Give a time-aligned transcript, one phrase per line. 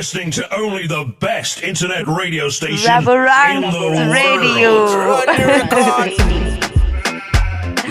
[0.00, 4.84] listening to only the best internet radio station Raborang in the Radio.
[4.86, 5.26] world.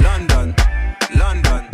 [0.02, 0.56] London,
[1.22, 1.70] London.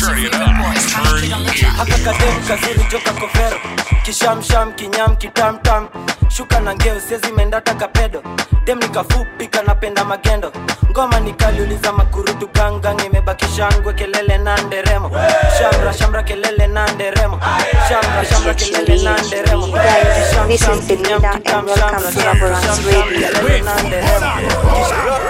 [0.00, 0.56] Turn it up.
[0.88, 1.32] Turn it
[1.80, 3.58] haka kadem kazuri joka kovero
[4.04, 5.88] kishamsham kinyam kitamtam
[6.30, 8.22] shuka na ngeo sezi mendata kapedo
[8.64, 10.52] dem nikafupi kanapenda magendo
[10.90, 13.00] ngoma nikaliuliza makurutu gangang
[13.30, 15.10] imebaki shangwe kelele na nderemo
[15.58, 17.40] shamra shamra kelele na nderemo
[17.88, 21.80] shamra shamra kelele na nderemo Guys, this Kisham, is sham, Belinda kinyam, and kitam, welcome
[21.80, 23.28] shamra, to sham, Raborang's sham, sham, Radio.
[23.28, 24.26] kelele na nderemo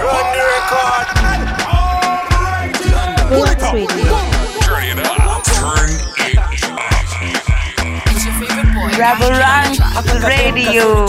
[0.01, 1.07] Run the record.
[3.29, 4.17] Raborang's Radio.
[4.61, 5.43] Turn it up.
[5.43, 6.10] Turn
[10.21, 11.07] Radio.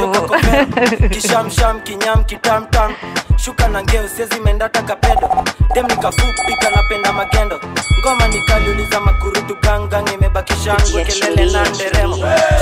[1.10, 2.95] kishamsham kinyam kitamtam
[3.36, 5.45] shuka na ngeo sezi mendata kapedo.
[5.74, 7.60] Dem nikafupi kanapenda magendo.
[8.00, 12.16] Ngoma nikaliuliza makurutu gangang imebaki shangwe kelele na nderemo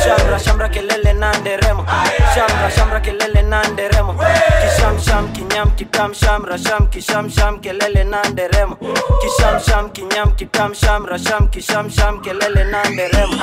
[0.05, 1.87] shamra shamra kelele na nderemo
[2.35, 4.15] shamra shamra kelele na nderemo
[4.63, 8.77] kishamsham kinyam kitam shamra sham kishamsham kelele na nderemo
[9.23, 13.35] kishamsham kinyam kitam shamra sham kishamsham kelele na nderemo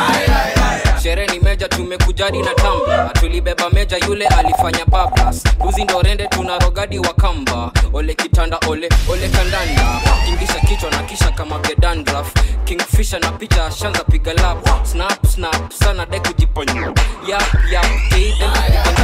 [1.04, 3.12] sherehe ni meja tumekujadi na tamba.
[3.20, 7.72] Tulibeba meja yule alifanya babas buzi ndo rende tuna rogadi wa kamba.
[7.94, 10.02] Ole kitanda ole ole kandanda.
[10.28, 12.34] Ingisha kichwa na kisha kama gedandraf
[12.66, 14.86] kingfisha na picha shanza piga lap.
[14.86, 16.94] Snap snap sana de kujiponya.
[17.28, 17.86] Yap yap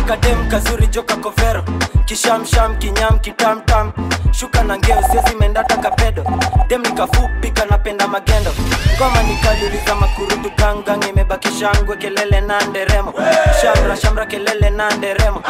[0.08, 1.64] kadem kazuri joka kovero.
[2.06, 3.92] Kishamsham kinyam kitamtam
[4.32, 6.24] shuka na ngeo siezi mendata kapedo.
[6.68, 8.52] Dem nikafupika napenda magendo.
[8.98, 13.14] Ngoma nikaliuliza makurutu kangang imebakishangwe kelele na nderemo
[13.62, 15.42] shamra shamra kelele na nderemo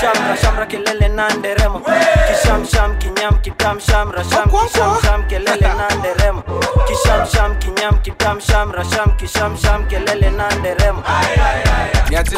[0.00, 1.80] shamra shamra kelele na nderemo
[2.28, 6.42] kishamsham kinyam kitam shamra sham kishamsham kelele na nderemo
[6.88, 11.02] kishamsham kinyam kitam shamra sham kishamsham kelele na nderemo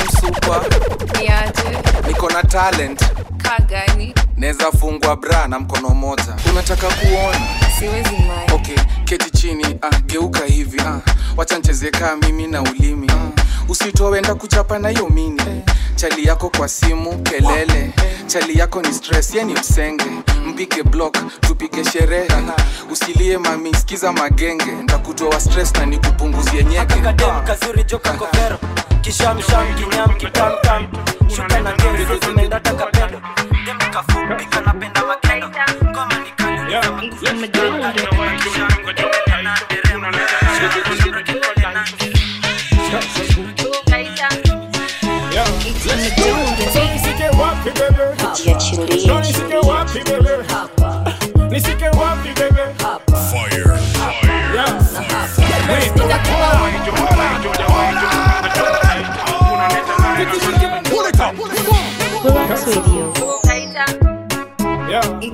[0.08, 0.60] msupa,
[1.20, 3.00] niaje niko na talent,
[3.42, 6.36] kagani naweza fungwa bra na mkono moja.
[6.50, 7.63] Unataka kuona?
[7.78, 11.00] Siwezi mai Okay, keti chini, ah, geuka hivi, ah,
[11.36, 13.06] wacha nicheze kaa mimi na ulimi.
[13.10, 15.62] Ah, usitowenda kuchapa na hiyo mini.
[15.96, 17.90] Chali yako kwa simu kelele,
[18.26, 20.04] chali yako ni stress, ye ni msenge.
[20.46, 22.28] mpike block, tupike sherehe.
[22.90, 26.94] Usilie mami, sikiza magenge, ntakutoa stress na nikupunguzie nyege.
[26.94, 28.58] kakadem joka kovero
[29.00, 30.86] kishamsham kinyam kitamtam
[31.36, 33.20] shuka na ngezi zimendata kapedo
[33.64, 33.78] dem
[34.50, 35.48] kanapenda magendo
[35.84, 37.23] ngoma nikaliuliza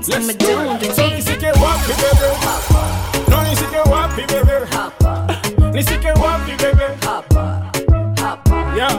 [0.08, 0.20] Yeah.
[0.94, 2.28] So nisike wapi bebe?
[3.28, 4.56] No, nisike wapi bebe?
[5.72, 6.86] Nisike wapi bebe?
[8.76, 8.94] Yeah.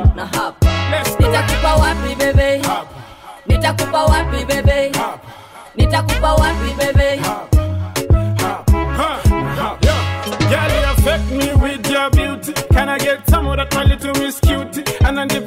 [0.92, 1.26] Let's go.
[1.28, 2.62] nitakupa wapi bebe
[3.48, 4.92] nitakupa wapi bebe
[5.76, 7.22] nitakupa wapi bebe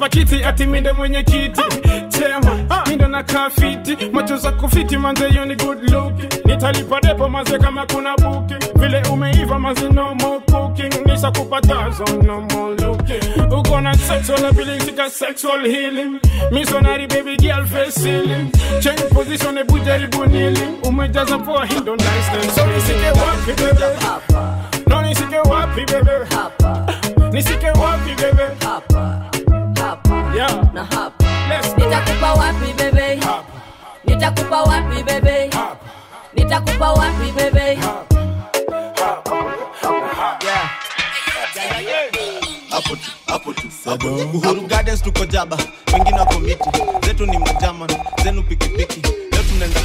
[0.09, 1.61] kiti ati minde mwenye kiti
[2.25, 6.13] chema mindo na kafiti macho za kufiti manze ni good look.
[6.45, 8.79] Nitalipa depo manze kama kuna booking.
[8.79, 11.05] Vile umeiva manze no more cooking.
[11.05, 13.53] Nisa kupatazo no more looking.
[13.53, 16.19] Uko na sexual ability ka sexual healing.
[16.51, 18.51] Missionary baby girl face ceiling.
[18.81, 20.77] Change position ebu jaribu kneeling.
[20.83, 23.85] Umejaza poa hindo nice then so nisike wapi bebe
[24.87, 26.25] no nisike wapi bebe
[27.31, 28.43] nisike wapi bebe
[30.35, 30.73] yeah.
[30.73, 31.25] Na hapa
[31.77, 33.19] nitakupa wapi bebe
[34.05, 35.49] nitakupa wapi bebe
[36.33, 37.77] nitakupa wapi bebe
[42.69, 43.67] hapo tu hapo tu.
[44.33, 45.57] Uhuru gardens tuko jaba.
[45.93, 46.69] Wengine wako miti.
[47.05, 47.89] Zetu ni majaman
[48.23, 49.01] zenu pikipiki.
[49.31, 49.79] Leo tunaenda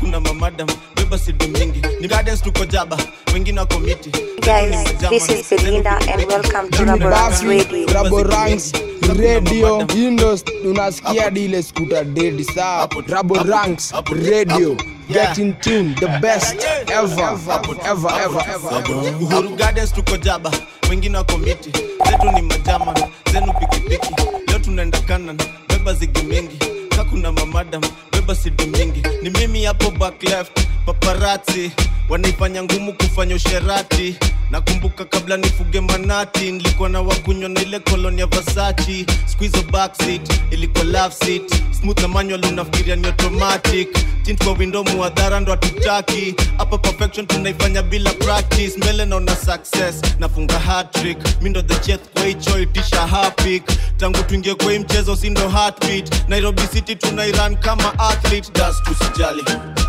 [0.00, 0.68] kuna mamadam.
[0.96, 2.96] Beba sidu mingi ni gardens tuko jaba.
[3.34, 4.10] Wengine wako miti.
[4.40, 7.86] Guys, this is Belinda and welcome to Raborang's Radio.
[7.86, 8.72] Raboranks
[9.18, 13.92] Radio indo unaskia unasikia dile skuta dedi saa Raboranks
[14.30, 14.76] Radio
[15.08, 16.56] get in tune the best
[16.88, 17.38] ever
[17.86, 20.50] ever ever ever uhuru gardens tuko jaba
[20.90, 21.70] wengine wako miti
[22.10, 22.94] zetu ni majama,
[23.32, 24.14] zenu pikipiki
[24.48, 25.38] leo tunaenda kanan
[25.68, 26.58] beba zigi mingi
[26.96, 27.82] kakuna mamadam
[28.12, 31.72] beba sidu mingi ni mimi hapo back left paparati
[32.08, 34.16] wanaifanya ngumu kufanya usherati.
[34.50, 41.14] Nakumbuka kabla nifuge manati nilikuwa na wakunywa na ile koloni vasachi squizo backseat ilikuwa love
[41.14, 41.42] seat.
[41.80, 43.88] Smooth na manual unafikiria ni automatic.
[44.22, 46.34] Tint kwa window muadhara ndo hatutaki.
[46.58, 48.72] Hapa perfection tunaifanya bila practice.
[48.76, 53.62] Mbele naona success nafunga hatrick mi ndo the chef kwa hicho itisha hapik
[53.96, 56.28] tangu tuingie kwa mchezo si ndo heartbeat.
[56.28, 58.50] Nairobi city tunairan kama athlete.
[58.54, 59.42] Das tusijali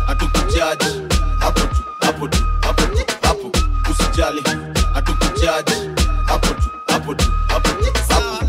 [0.06, 0.85] hatukujaji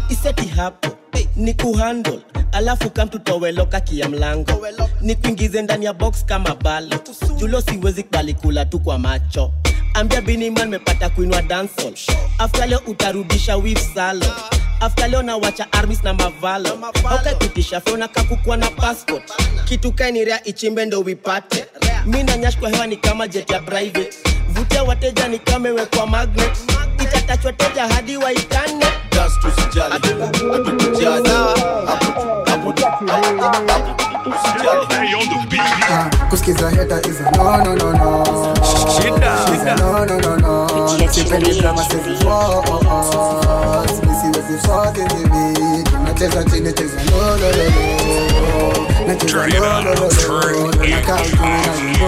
[0.09, 0.87] iseti hapo
[1.35, 2.19] ni kuhandle.
[2.51, 4.67] Alafu kamtutoweloka kia mlango.
[5.01, 6.95] Ni kuingize ndani ya box kama balo.
[7.37, 9.51] Julo siwezi kubali kula tu kwa macho.
[9.93, 11.93] Ambia biniman mepata kuinwa dansol
[12.37, 14.25] afta leo utarudisha wif salo
[14.79, 16.69] afta leo nawacha armis na mavalo
[17.09, 19.23] aukapitisha feona kakukua na passport.
[19.65, 21.65] Kitu kainirea ichimbe ndo wipate
[22.05, 24.09] mi nanyash kwa hewa ni kama jet ya private.
[24.49, 26.57] Vutia wateja ni kamewekwa magnet.
[27.03, 28.85] Itatachwa teja hadi waitane.
[32.45, 32.73] Hapo
[36.29, 38.53] kusikiza heta is a no no no no.
[39.53, 40.67] Is a no no no no.
[41.11, 43.46] Sipendi drama sezi force mi siwezi
[44.57, 45.23] force hizi
[45.77, 47.51] vitu nacheza chini cheza no no no no
[49.07, 50.09] nacheza no no no
[50.51, 52.07] no nakaa uchumi na wimbo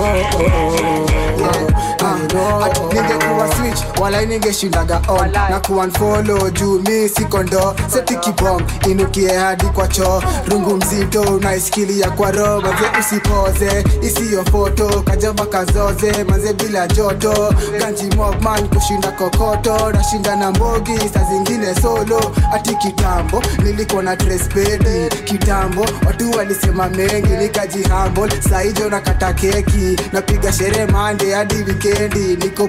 [2.94, 5.32] ningekuwa switch wala ningeshindaga on.
[5.32, 12.62] Na kuanfolo juu mi sikondo setikibom inukie hadi kwa choo rungu mzito unaisikilia kwa roho.
[12.62, 17.54] Maze usipoze isiyo foto kajamba kazoze maze bila joto.
[17.80, 19.92] Ganji mogman kushinda kokoto.
[19.92, 22.32] Nashinda na mbogi saa zingine solo.
[22.54, 30.86] Ati kitambo nilikuwa na trespedi kitambo watu walisema mengi nikajihambol saijo nakata keki napiga sherehe
[30.86, 32.68] mande hadi wikendi niko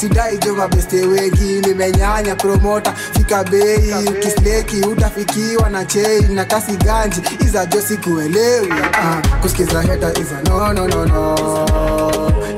[0.00, 2.92] sidai sidaijo mabeste wengi nimenyanya promota.
[3.12, 7.22] Fika bei ukisleki utafikiwa na chei na kasi ganji.
[7.44, 8.68] Iza jo sikuelewi.
[8.70, 11.36] Uh, kusikiza heta iza no no no no.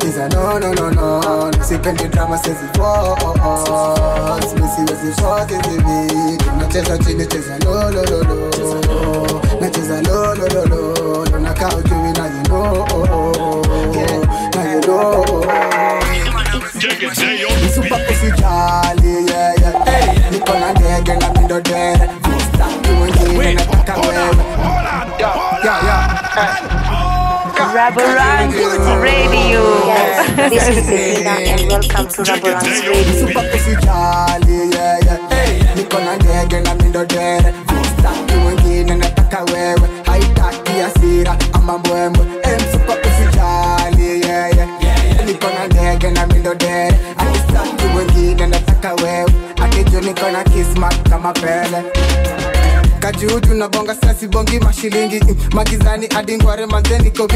[0.08, 1.50] Iza no no no no.
[1.68, 4.54] Sipendi drama sezi force.
[4.54, 9.40] Mi siwezi force hizi vitu nacheza chini cheza lo lo lo lo.
[9.60, 11.38] Nacheza lo lo lo lo.
[11.40, 13.62] Nakaa ujui na you know.
[14.54, 15.99] Na you know
[16.80, 20.30] Msupa usijali yeah, yeah.
[20.32, 22.10] Niko na ndege na mindo dere.
[22.54, 24.36] Staki mwingine nataka wewe
[25.18, 26.16] Yeah, yeah.
[27.74, 28.52] Raborang
[29.02, 29.62] Radio.
[29.86, 32.92] Yes, this is Selena and welcome to Raborang Radio.
[32.94, 35.76] Msupa usijali yeah, yeah.
[35.76, 37.54] Niko na ndege na mindo dere.
[37.98, 39.88] Staki mwingine nataka wewe.
[40.06, 42.26] Haitaki hasira ama mbwembwe.
[42.26, 42.39] Eh, Msupa
[51.20, 52.39] kismat kama
[53.12, 55.20] kajuju na sasi bongi mashilingi.
[55.20, 57.26] Mm, magizani adingware manze niko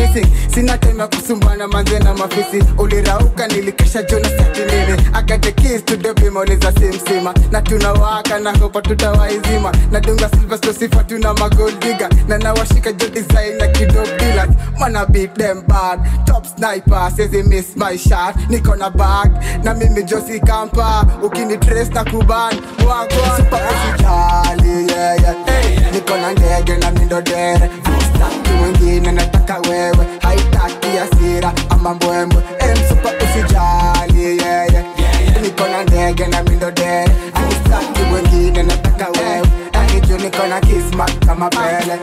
[0.54, 2.62] sina time ya kusumbana manze na mafisi.
[2.78, 4.28] Ulirauka nilikesha jona
[6.40, 13.06] uliza simsima na tunawaka na hopa tutawaizima na dunga silvestosifa tuna magoldiga na nawashika jo
[13.58, 14.46] na kidobila
[14.78, 15.06] mana
[16.24, 18.34] top sniper sezi miss my shot.
[18.48, 19.32] Niko na bag
[19.64, 21.06] na mimi josi kampa.
[21.22, 22.54] Ukini trace na kuban
[22.86, 23.60] wagwa super
[24.90, 31.52] yeah, yeah yeah niko na ndege na mindo dere staki mwingine nataka wewe haitaki hasira
[31.68, 34.84] ama mbwembwe emsupa usijali yeah, yeah.
[35.42, 41.50] niko na ndege na mindo dere haitaki mwingine nataka wewe akiju niko na kismat kama
[41.50, 41.98] pele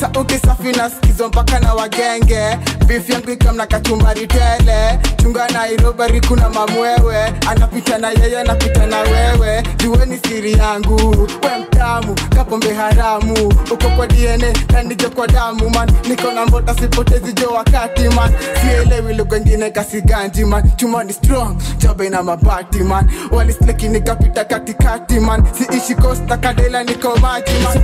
[0.00, 2.58] sa ukisafi na skizo mpaka na wagenge.
[2.86, 4.98] Beef yangu ikamna kachumbari tele.
[5.22, 7.32] Chunga nairobari kuna mamwewe.
[7.50, 9.62] Anapita na yeye anapita na wewe.
[9.76, 11.10] Jueni siri yangu
[11.42, 13.46] we mtamu kapombe haramu.
[13.72, 15.90] Uko kwa dna kanijo kwa damu man.
[16.08, 18.32] Niko na mbota sipotezi jo wakati man.
[18.60, 20.70] Sielewi lugha kasiganji man.
[20.76, 23.10] Chuma ni strong jobe na mabati man.
[23.30, 25.42] Walisleki nikapita katikati man.
[25.52, 27.78] Siishi kosta kadela niko maji man.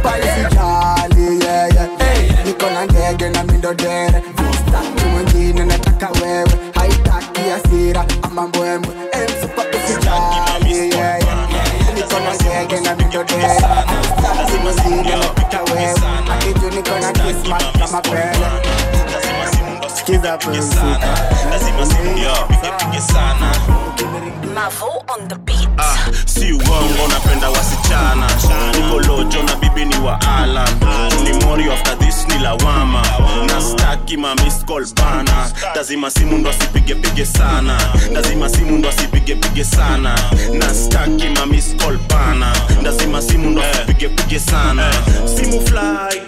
[1.44, 2.03] Yeah, yeah.
[2.44, 4.11] Niko na ndege na mindodere.
[4.11, 6.50] Dere staki mwingine nataka wewe.
[6.75, 8.94] Haitaki asira ama mbwembwe.
[11.94, 13.61] Niko na ndege na mindo dere
[14.62, 15.94] mwingine nataka wewe.
[16.32, 17.12] Akiju niko na
[17.78, 18.46] kama pele
[19.94, 20.38] sikiza
[21.50, 21.87] lazima
[22.78, 23.52] pige sana
[24.18, 25.68] Mavo on the beat.
[25.78, 28.26] ah, si uongo napenda wasichana.
[28.76, 30.68] Nikolojo na bibi ni wa alan.
[31.25, 33.02] Ni mori after this ni lawama
[33.47, 37.78] na staki mamiscol bana lazima simu ndo asipigepige sana.
[38.12, 40.18] Lazima simu ndo asipigepige sana.
[40.52, 42.52] Na staki mamiscol bana
[42.83, 44.90] lazima simu ndo asipigepige sana.
[45.37, 46.23] Simu flight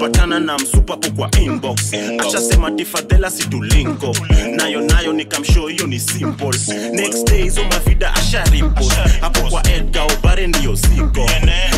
[0.00, 1.92] patana na msupapo kwa inbox.
[2.18, 4.16] Achasema tifadhela situlinko
[4.56, 6.50] nayo nayo nikamshow hiyo ni simple.
[6.92, 8.84] Next day hizo mavida asharipo
[9.20, 11.30] hapo kwa edgar obare ndiyo siko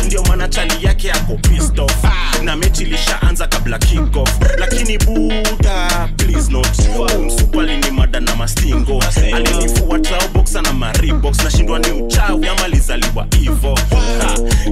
[0.05, 1.95] ndio maana chali yake yako pissed off.
[2.43, 6.67] Na mechi ilishaanza kabla kickoff lakini buda please not.
[7.19, 9.03] Umsupali ni mada na mastingo.
[9.35, 13.79] Alinifua traoboxa na maribox nashindwa ni uchawi ama lizaliwa hivo.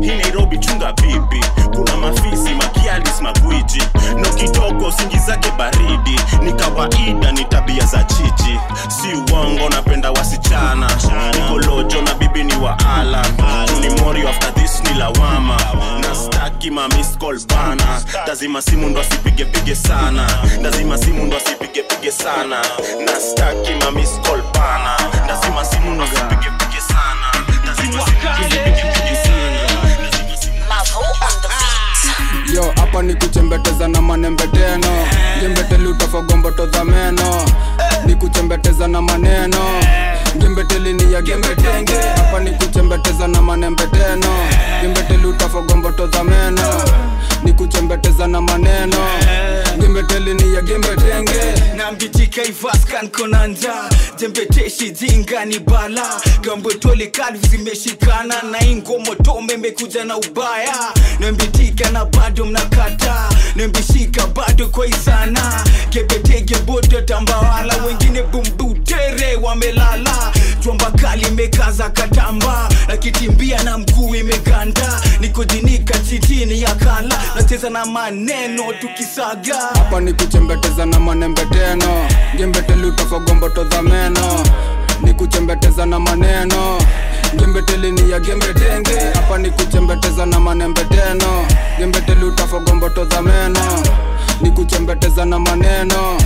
[0.01, 1.45] Hii nairobi chunga bibi
[1.75, 3.81] kuna mafisi makialis magwiji.
[4.17, 6.04] No kidogo singi zake baridi
[17.34, 20.27] ma bana lazima simu ndo asipigepige sana.
[20.62, 22.58] Lazima simu ndo asipigepige sana.
[23.05, 23.91] Na staki ma
[24.53, 27.46] bana lazima simu ndo asipigepige sana.
[27.65, 28.03] Lazima
[32.53, 35.08] yo hapa ni kuchembeteza na manembeteno.
[35.41, 37.46] Jembeteli utafagomboto za meno
[38.05, 39.60] ni kuchembeteza na maneno
[40.39, 44.27] gembetelini ya gembetenge hapa ni kuchembeteza na manembeteno.
[44.81, 46.61] Gembeteli utafagomboto za meno.
[47.43, 48.97] Ni kuchembeteza na maneno
[49.79, 51.41] gembetelini ya gembetenge
[51.75, 53.74] nambitika ivaskan konanja
[54.20, 56.22] jembeteshi jinga ni bala.
[56.41, 58.41] Gambotoli kali zimeshikana.
[58.51, 60.75] Na ingomotome imekuja na ubaya.
[61.20, 63.29] Nambitika na bado mnakata.
[63.55, 65.63] Nambishika bado kwa isana.
[66.65, 70.32] Boto tambawala wengine bumbutere wamelala
[70.65, 75.01] jwamba kali imekaza katamba nakitimbia na mguu imeganda.
[75.19, 79.55] Nikojinika chitini ya kala nacheza na maneno tukisaga.
[79.55, 82.07] Hapa ni kuchembeteza na manembeteno
[82.38, 84.43] gembeteli utafagomboto meno.
[85.01, 86.77] Ni kuchembeteza na maneno
[87.36, 89.51] gembeteli ya gembetenge hapa ni
[90.25, 91.45] na manembeteno
[91.77, 93.84] gembeteli utafagomboto meno.
[94.41, 96.17] Ni kuchembeteza na maneno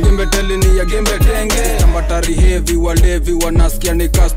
[0.00, 4.30] gembeteli ni ya gembetenge tambatari hevi walevi wanasikia ni ka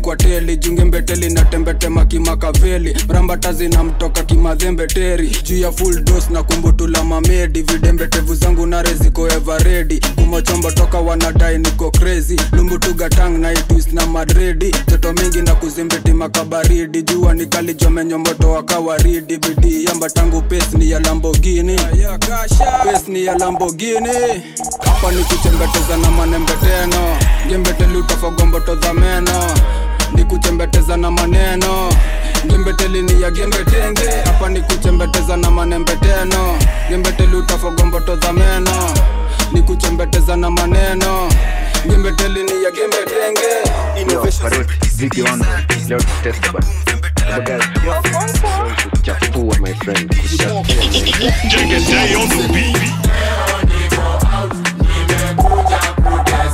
[0.00, 7.04] kwa teli jungembeteli na tembetema kimakaveli mrambata zinamtoka kimadhembeteri juu ya full dos na kumbutula
[7.04, 7.62] mamedi.
[7.62, 12.36] Vidembetevu zangu nare ziko everedi kumochombo toka wanadai niko crazy.
[12.52, 14.70] Lumbutugatang na itwis na madredi.
[14.70, 17.02] Toto mingi na kuzimbiti makabaridi.
[17.02, 17.34] Jua
[18.18, 21.76] moto wa kawaridi bidii yamba tangu pes ni ya lambogini
[22.84, 24.08] pes ni ya lambogini
[24.84, 27.16] hapa ni kuchembeteza na manembeteno
[27.48, 29.54] gembeteli utafagombotoza meno.
[30.14, 31.92] Ni kuchembeteza na maneno.
[32.46, 36.58] Gembeteli ni ya gembetenge hapa ni kuchembeteza na manembeteno
[36.88, 38.94] gembeteli utafagombotoza meno.
[39.52, 41.28] Ni kuchembeteza na maneno.
[41.88, 43.48] Gembeteli ni ya gembetenge
[44.96, 45.46] Vikiona
[45.88, 46.66] leo test bana.
[48.90, 50.10] Kuchafua my friend.
[51.88, 53.07] Day on the beat.
[55.58, 56.47] Ati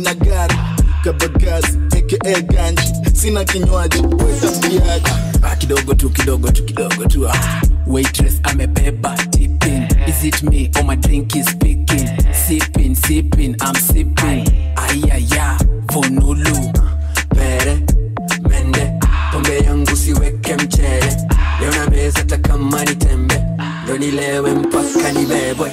[0.00, 0.54] na gari.
[1.04, 2.82] Kabagazi aka ganji
[3.14, 4.02] sina kinywaji.
[4.02, 5.10] Wetapiaji
[5.42, 7.62] Ah, kidogo tu kidogo tu kidogo tu ah.
[7.86, 9.86] waitress amebeba tipping.
[10.06, 12.08] Is it me or my drink is picking?
[12.32, 14.46] Sipping sipping i'm sipping.
[14.76, 16.72] Ayaya vonulu.
[17.34, 17.78] Pere
[18.48, 18.92] mende.
[19.32, 21.16] Pombe yangu siweke mchele.
[21.60, 23.42] Leo na meza hata kama tembe
[23.84, 25.72] ndo nilewe mpaka nibebwe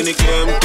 [0.00, 0.59] in the game.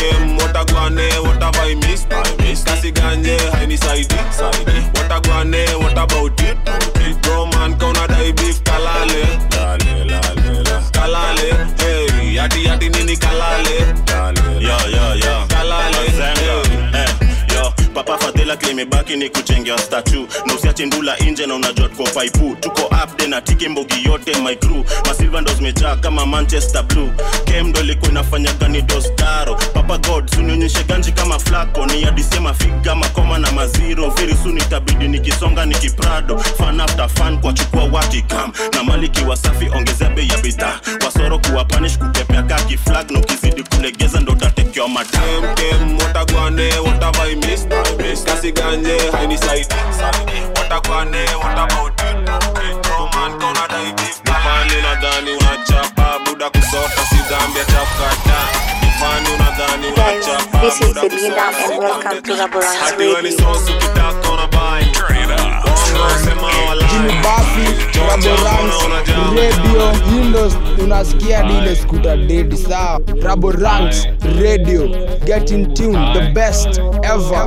[26.39, 27.11] Manchester blue.
[27.45, 32.95] Kem ndo ilikuwa inafanya gani dostaro papa god sunionyeshe ganji kama flako ni adisema figa
[32.95, 34.09] makoma na maziro.
[34.09, 40.09] Very soon itabidi nikisonga nikiprado fan after fan kwa chukua wakikam na maliki wasafi ongezea
[40.09, 40.79] bei ya bidhaa.
[41.05, 43.11] Wasoro kuwapanish kutepea kaki flag.
[43.11, 44.35] Na ukizidi kulegeza ndo
[49.27, 49.65] missed i
[56.45, 58.37] buda kusota si dhambi ya chapkata
[58.87, 63.37] mfani unadhani unachapa this is buda Selena kusota and welcome to Raborang's hadi weni Radio.
[63.53, 66.87] sosu kitaka unabai Bongo sema walai.
[66.89, 67.13] Jimmy
[69.41, 72.99] Radio, Windows unasikia dile skuta dedi sawa.
[73.23, 74.07] raborans
[74.41, 74.87] Radio,
[75.25, 76.67] get in tune, the best
[77.03, 77.45] ever,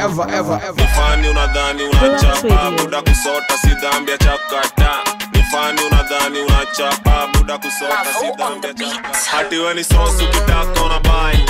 [0.00, 0.74] ever, ever, ever.
[0.76, 5.15] nifani unadhani unachapa buda kusota si dhambi ya chakata
[5.46, 11.44] nifani unadhani unachapa buda kusoka si dhambi ya chakata hati weni sosu kitaka unabai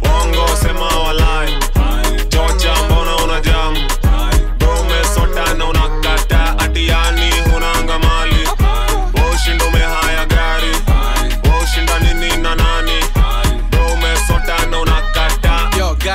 [0.00, 1.58] bongo sema walai.
[2.28, 3.76] Chocha mbona unajam
[4.80, 6.58] umesota na unakata.
[6.58, 6.88] Ati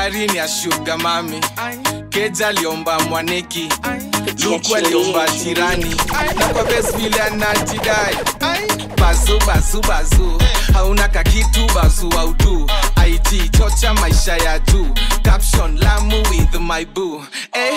[0.08, 1.42] yo gari ni ya shuga mami.
[2.10, 3.70] Keja aliomba mwaniki,
[4.44, 5.96] luku aliomba tirani,
[6.40, 8.16] na kwa best vile anatidai
[8.98, 10.42] bazu bazu bazu.
[10.74, 12.70] Hauna kakitu bazu autu
[13.08, 14.88] ig chocha maisha ya juu
[15.24, 17.24] caption lamu with my boo.
[17.54, 17.74] Eh,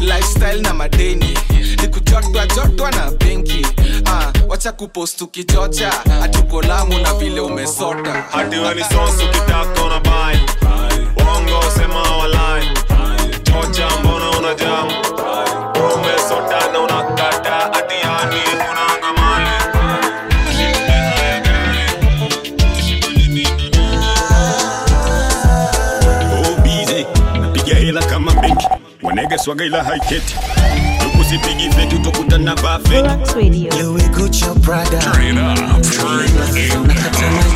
[0.00, 1.38] lifestyle na madeni.
[1.82, 3.66] Nikujotwa jotwa na benki.
[4.06, 5.92] Ah, wacha kupost ukichocha.
[6.20, 8.24] Hatuko lamu na vile umesota.
[8.32, 10.40] Hati weni sosu kitaka unabai
[11.16, 12.70] bongo sema walai.
[13.42, 14.88] Chocha mbona unajam
[15.94, 19.12] umesota na unakata atiani yani hunanga
[27.40, 28.66] napiga hela kama benki.
[29.66, 30.36] Ila haiketi
[31.26, 33.08] ukusipigi feti utokutana bafeki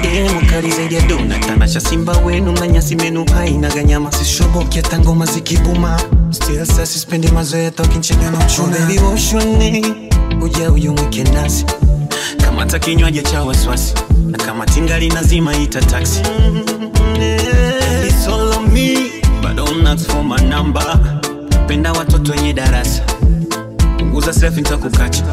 [0.02, 4.98] demu kali zaidi ya dona tanasha simba wenu na nyasi menu hainaga nyama sishoboki hata
[4.98, 9.85] ngoma zikibuma still sasa sispendi mazoea tokinchega na uchuna baby woshone
[10.42, 11.66] uja uyu mwike nasi.
[12.44, 13.94] Kamata kinywaji cha waswasi
[14.30, 16.20] na kama tingali nazima ita taxi.
[18.06, 19.11] It's all on me,
[19.42, 20.98] but don't ask for my number.
[21.66, 23.02] Penda watoto wenye darasa
[24.20, 25.24] punguza selfie nitakukacha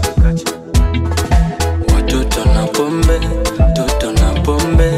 [1.95, 3.19] watoto na pombe
[3.75, 4.96] toto na pombe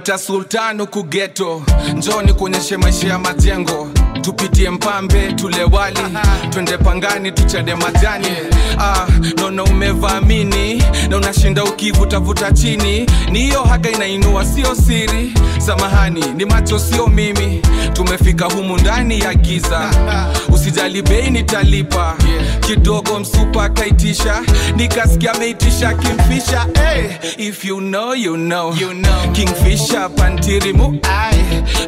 [0.00, 1.62] wananita sultan huku geto
[1.94, 3.88] njoni kuonyeshe maisha ya majengo
[4.20, 5.98] tupitie mpambe tule wali.
[6.50, 8.26] Twende pangani tuchade majani.
[8.78, 9.06] Ah,
[9.36, 13.06] naona umevaamini na unashinda ukivutavuta chini.
[13.32, 15.34] Niiyo haga inainua sio siri.
[15.58, 17.62] Samahani ni macho sio mimi.
[17.92, 19.90] Tumefika humu ndani ya giza.
[20.48, 22.16] Usijali bei nitalipa.
[22.60, 24.42] Kidogo msupa akaitisha.
[24.76, 27.04] Nikasikia ameitisha kimfisha hey,
[27.48, 28.74] if you know, you know.
[28.80, 29.32] You know.
[29.32, 31.40] kingfisha pantirimu ai.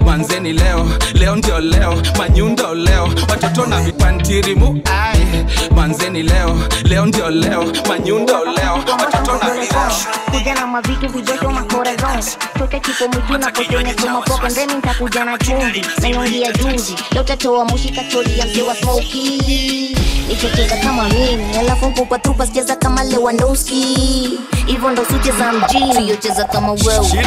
[0.06, 5.44] Manzeni leo leo ndio leo manyundo leo watoto na vipantirimu ai
[5.76, 9.90] manzeni leo leo ndio leo manyundo leo watoto na
[10.38, 12.22] vijana mavitu vijoto makorazon
[12.58, 15.84] chote kipo mwitu na potenya tumapoka ndeni ntakuja na chumvi.
[16.02, 19.96] na nyongi ya juzi lotatoa mushika chori ya mzee wa smoki
[20.28, 26.72] nichocheza kama mimi alafu mpupa tupa sicheza kama lewandowski hivyo ndo sucheza mjini siyocheza kama
[26.72, 27.26] wewe.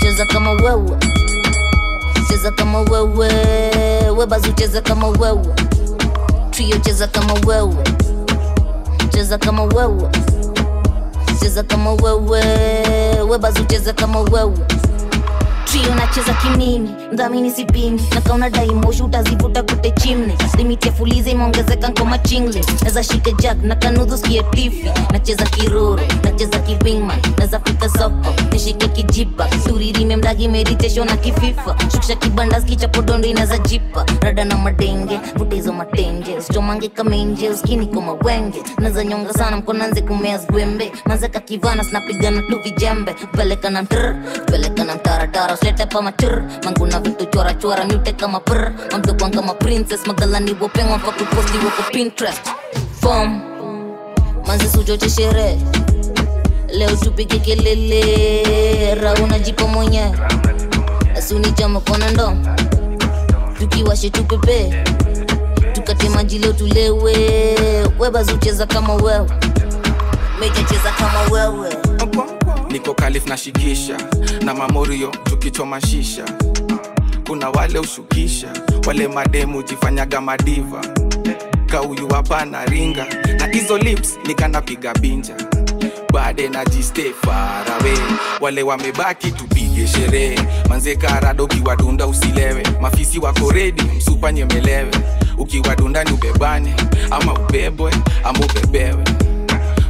[0.00, 0.96] Cheza kama wewe
[2.42, 3.28] cheza kama wewe.
[4.18, 5.46] Webazi cheza kama wewe.
[6.50, 7.74] Trio cheza kama wewe.
[9.10, 10.08] Cheza kama wewe.
[11.40, 12.42] Cheza kama wewe.
[13.30, 14.52] Webazu cheza kama wewe
[15.72, 18.02] trio nacheza kimimi mdhamini sipimi.
[18.14, 22.64] Nakaona daimoshi utazivuta kute chimne limiti ya fuliza imeongezeka nkoma chingli.
[22.84, 24.90] Naza shike jack na kanudhu skie tifi.
[25.12, 29.44] Nacheza kiruru nacheza kivingman naza fika soko nishike kijipa.
[29.44, 31.76] Turirime mdagi meditation na kififa.
[31.92, 34.06] Shukisha kibandas kichapodondo inaza jipa.
[34.20, 36.34] Rada na madenge vutezo matenge.
[36.38, 38.62] Usichomange kamenje uskini koma wenge.
[38.78, 40.92] Naza nyonga sana mkonanze kumea zgwembe.
[41.06, 43.14] Mazeka kivana sinapigana tu vijembe.
[43.36, 44.14] Peleka mtr
[44.46, 50.06] peleka mtaratara usilete pa matr manguna vitu chora chora mute kama pr mamdokwan kama princess
[50.06, 52.40] magalani wopengwa pakuposti wako pinterest.
[53.00, 53.40] Fom
[54.46, 55.58] manzi suchoche sherehe
[56.68, 60.12] leo tupige kelele rauna jipo mwenyewe
[61.16, 62.32] asunichama kona ndo
[63.58, 64.84] tukiwashe tupepe
[65.72, 67.14] tukate maji leo tulewe.
[67.98, 69.30] Webazucheza kama wewe.
[70.40, 71.76] Mejacheza kama wewe
[72.72, 73.96] niko kalif na shikisha
[74.44, 76.24] na mamorio tukichoma shisha.
[77.26, 78.48] Kuna wale ushukisha
[78.86, 80.80] wale mademu jifanyaga madiva.
[81.66, 83.06] Kauyu hapa na ringa
[83.38, 85.34] na hizo lips nikanapiga binja.
[86.12, 87.98] Bade na jiste farawe
[88.40, 90.40] wale wamebaki tupige sherehe.
[90.68, 94.90] Manze karado ukiwadunda usilewe mafisi wako redi msupa nyemelewe.
[95.38, 96.74] Ukiwadunda ni ubebane
[97.10, 97.92] ama ubebwe
[98.24, 99.04] ama ubebewe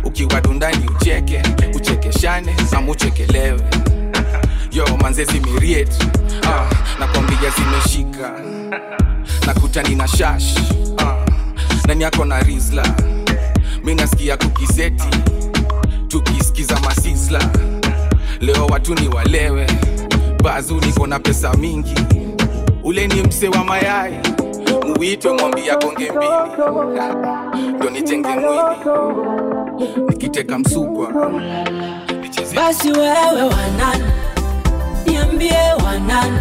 [0.05, 1.43] ukiwadundani ucheke
[1.75, 3.61] uchekeshane amuchekelewe
[4.73, 5.89] yo manze zimiriet
[6.47, 8.33] ah, nakwambia zimeshika.
[9.47, 10.55] Nakutani na shash.
[10.99, 11.17] Ah,
[11.87, 12.95] nani yako na rizla.
[13.85, 15.09] Mi nasikia kukizeti
[16.09, 17.51] tukisikiza masisla.
[18.41, 19.67] Leo watu ni walewe
[20.43, 21.95] bazu niko na pesa mingi.
[22.85, 24.19] Ule ni mse wa mayai
[24.87, 26.33] muwitwe mwambia konge mbili.
[27.77, 28.63] Ndo nitenge mwili
[30.09, 31.09] nikiteka msukwa.
[32.55, 34.05] Basi wewe wanani?
[35.07, 36.39] Niambie wanani?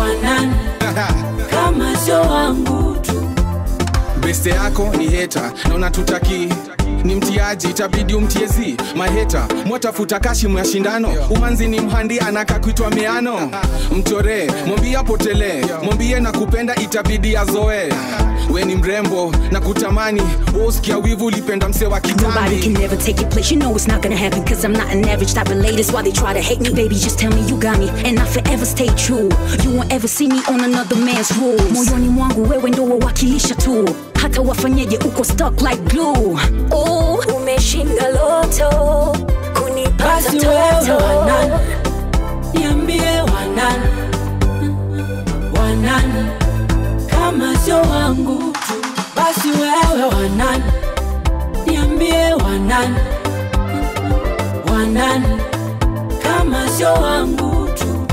[0.00, 0.52] Wanani?
[1.50, 3.12] Kama sio wangu tu.
[4.20, 6.48] Beste yako ni heta na unatutaki
[7.04, 13.50] ni mtiaji itabidi umtiezi maheta mwatafuta kashimu ya shindano umanzi ni mhandi anakakwitwa miano
[13.96, 17.92] mchoree mwambie apotelee mwambie na kupenda itabidi azoe
[18.52, 20.22] we ni mrembo na kutamani
[20.68, 23.50] uskia wivu ulipenda mse wa Nobody can never take your place.
[23.54, 25.82] You know it's not gonna happen, cause I'm not an average type of lady.
[25.92, 26.70] Why they try to hate me.
[26.74, 29.28] Baby, just tell me you got me, and I forever stay true.
[29.62, 31.70] You won't ever see me on another man's rules.
[31.72, 33.88] Moyoni mwangu wewe ndo wawakilisha tu.
[34.22, 36.38] Hata wafanyeje uko stuck like glue.
[36.70, 39.16] Oh, umeshinda loto.
[39.54, 41.04] Kunipata toto.
[41.04, 41.54] wanani
[42.54, 43.86] niambie wanani
[45.58, 46.30] wanani
[47.10, 48.74] kama sio wangu tu.
[49.16, 50.64] Basi wewe wanani
[51.66, 52.96] niambie wanani
[54.72, 55.40] wanani
[56.22, 58.06] kama sio wangu tu.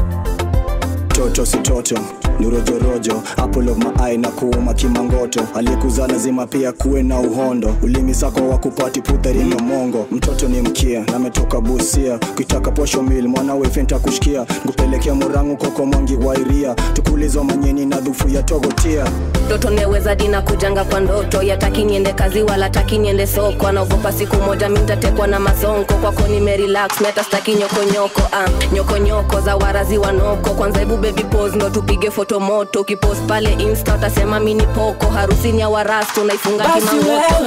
[1.07, 1.95] Toto si toto
[2.39, 5.41] ni rojorojo apple of my eye na kuuma kimangoto.
[5.55, 7.75] Aliyekuzaa lazima pia kuwe na uhondo.
[7.83, 10.05] Ulimi sako wa kupati putharini mongo.
[10.11, 12.17] Mtoto ni mkia nametoka busia.
[12.17, 18.29] Kitaka posho mil mwanawe fenta kushikia ngupelekea murangu koko mwangi wairia tukulizwa manyeni na dhufu
[18.29, 19.05] ya togotia.
[19.45, 21.41] Ndoto neweza dina kujanga kwa ndoto.
[21.43, 23.67] Yataki niende kazi wala taki niende soko.
[23.67, 25.93] Anaogopa siku moja mintatekwa na masonko.
[25.93, 31.69] Kwako nimerelax meta staki nyokonyoko uh, nyokonyoko za warazi wanoko kwanza hebu baby pose ndo
[31.69, 36.95] tupige foto moto ukipost pale insta utasema mini poko harusini ya warasto unaifunga basi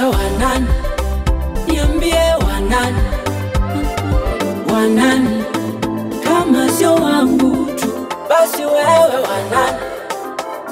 [0.03, 0.67] wanani
[1.67, 2.97] niambie wanani
[4.73, 5.43] wanani
[6.23, 9.77] kama sio wangu tu basi wewe wanani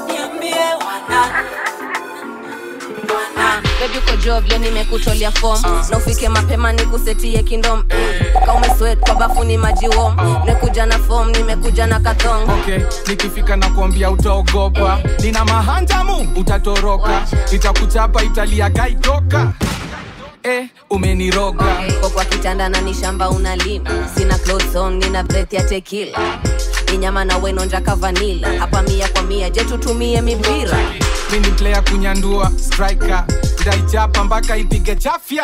[0.07, 1.47] niambie wanani
[3.79, 7.83] bebi uko job leo nimekutolea fom na ufike mapema nikusetie kindom
[8.45, 12.79] kaumeswet kwa bafu ni majiwom nimekuja na fom nimekuja na kathong okay.
[13.07, 14.99] nikifika na kuambia utaogopa.
[15.19, 17.21] Nina mahanjamu utatoroka.
[17.51, 19.53] Itakuchapa italia gaitoka
[20.43, 21.65] eh, umeniroga.
[21.65, 22.09] Okay.
[22.09, 23.89] kwa kitanda na ni shamba unalima.
[24.17, 26.19] Sina clothes on nina breath ya tekila
[26.91, 30.77] ni nyama na wenonja kavanila hapa mia kwa mia je tutumie mipira?
[31.31, 33.25] Mi ni player kunyandua striker.
[33.61, 35.43] Ndaichapa mpaka ipige chafya.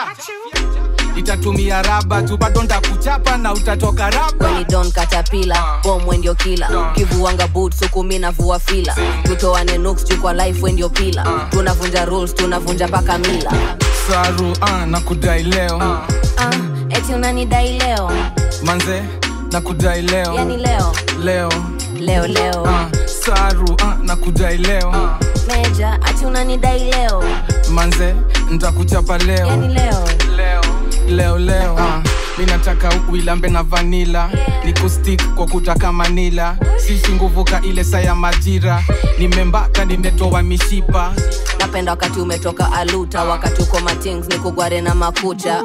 [1.16, 8.20] Itatumia raba tu bado ndakuchapa na utatoka rabani don katapila bomwendio kila kivuanga boot sukumi
[8.20, 8.96] na vua fila.
[9.24, 13.52] Tutoane nuks juu kwa life wendio pila tunavunja rules tunavunja mpaka mila.
[14.08, 18.12] Saru uh, na kudai leo uh, eti unanidai leo.
[18.64, 19.04] Manze
[19.52, 20.34] na kudai leo.
[20.34, 21.50] Yani leo leo.
[22.00, 22.62] Leo leo.
[22.64, 24.94] Uh, saru uh, na kudai leo
[25.48, 27.24] meja ati unanidai leo.
[27.72, 28.16] Manze
[28.52, 29.48] ntakuchapa leo.
[29.48, 30.04] Yani leo.
[30.38, 30.62] Leo
[31.08, 31.78] leo leo.
[31.80, 32.02] Ah,
[32.38, 34.30] mi nataka uilambe na vanila
[34.66, 38.84] ni kustik kwa kutaka manila sisi nguvuka ile saa ya majira.
[39.20, 41.14] Nimembaka nimetoa mishipa.
[41.60, 43.24] Napenda wakati umetoka aluta.
[43.24, 45.64] Wakati uko matings ni kugware na makucha.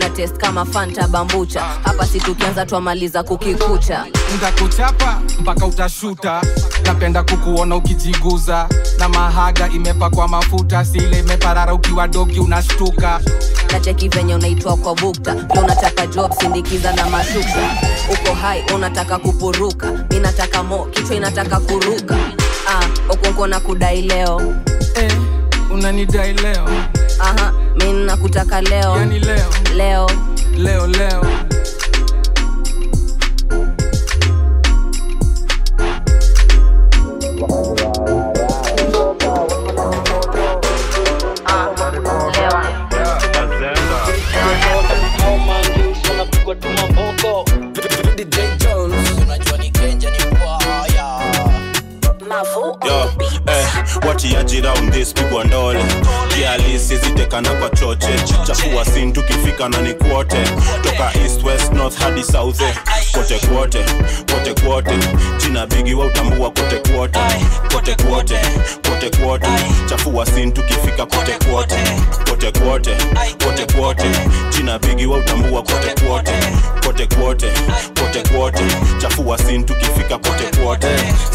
[0.00, 1.60] Na test kama fanta bambucha.
[1.84, 4.06] Hapa si tukianza twamaliza kukikucha.
[4.36, 6.42] Ntakuchapa mpaka utashuta.
[6.86, 8.68] Napenda kukuona ukijiguza.
[8.98, 10.84] Na mahaga imepakwa mafuta.
[10.84, 13.20] Sile imeparara ukiwa dogi unashtuka.
[13.72, 15.34] Nacheki venye unaitwa kwa bukta.
[15.64, 17.62] Unataka job sindikiza na mashuka.
[18.12, 19.92] uko hai unataka kupuruka.
[20.16, 22.16] Inataka mo kichwa inataka kuruka.
[22.68, 24.54] Ah, okonko na kudai leo.
[24.96, 25.12] Eh,
[25.72, 26.68] unanidai leo.
[27.20, 28.96] Aha mi nakutaka leo.
[28.96, 29.50] Yani leo.
[29.76, 30.10] Leo.
[30.58, 31.24] Leo leo
[54.08, 55.84] watiaji round this pigwa ndole.
[56.28, 58.08] Kialisi zitekana kwa choche
[58.46, 60.36] chafua sin tukifika na ni kwote.
[60.82, 62.74] Toka east west north hadi south eh.
[63.12, 63.84] kote kwote
[64.34, 64.94] kote kwote.
[65.38, 67.18] Jina bigi wa utambua kote kwote.
[67.74, 68.38] Kote kwote
[68.90, 69.48] kote kwote.
[69.88, 71.76] Chafua sin tukifika kote kwote.
[72.30, 72.90] Kote kwote
[73.44, 74.04] kote kwote.
[74.56, 76.32] Jina bigi wa utambua kote kwote.
[76.86, 77.46] Kote kwote
[78.00, 78.62] kote kwote.
[79.02, 80.88] Chafua sin tukifika kote kwote.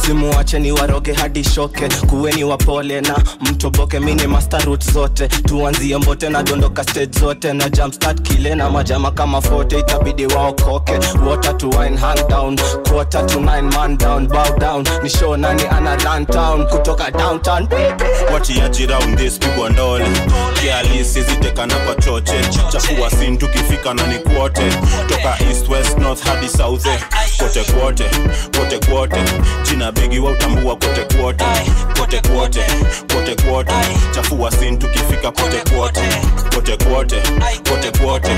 [0.05, 1.87] Simuwache ni waroge hadi shoke.
[2.09, 4.61] Kuweni wapole na mtoboke mini master
[4.93, 5.27] zote.
[5.27, 10.99] Tuanzie mbote na dondoka stage zote na jumpstart kile na majama kama fote itabidi waokoke.
[11.29, 12.57] Water to wine hand down.
[12.89, 14.85] Quarter to nine man down bow down.
[15.03, 17.67] Ni show nani ana run town kutoka downtown.
[18.33, 20.05] Watiaji round this pigwa ndole.
[20.61, 22.41] Kialisi zitekana kwa choche
[22.71, 24.69] chafua sin tukifika na ni kwote.
[25.07, 26.85] Toka east west north hadi south.
[26.85, 26.99] eh.
[27.37, 28.05] Kote kote
[28.57, 29.23] kote kote.
[29.69, 31.45] Jina bigi wa utambua kote kote.
[31.99, 32.61] Kote kote
[33.13, 33.73] kote kote
[34.15, 36.01] chafua sin tukifika kote kote
[36.55, 36.77] kote.
[36.77, 37.21] kote.
[37.69, 38.31] Kote kote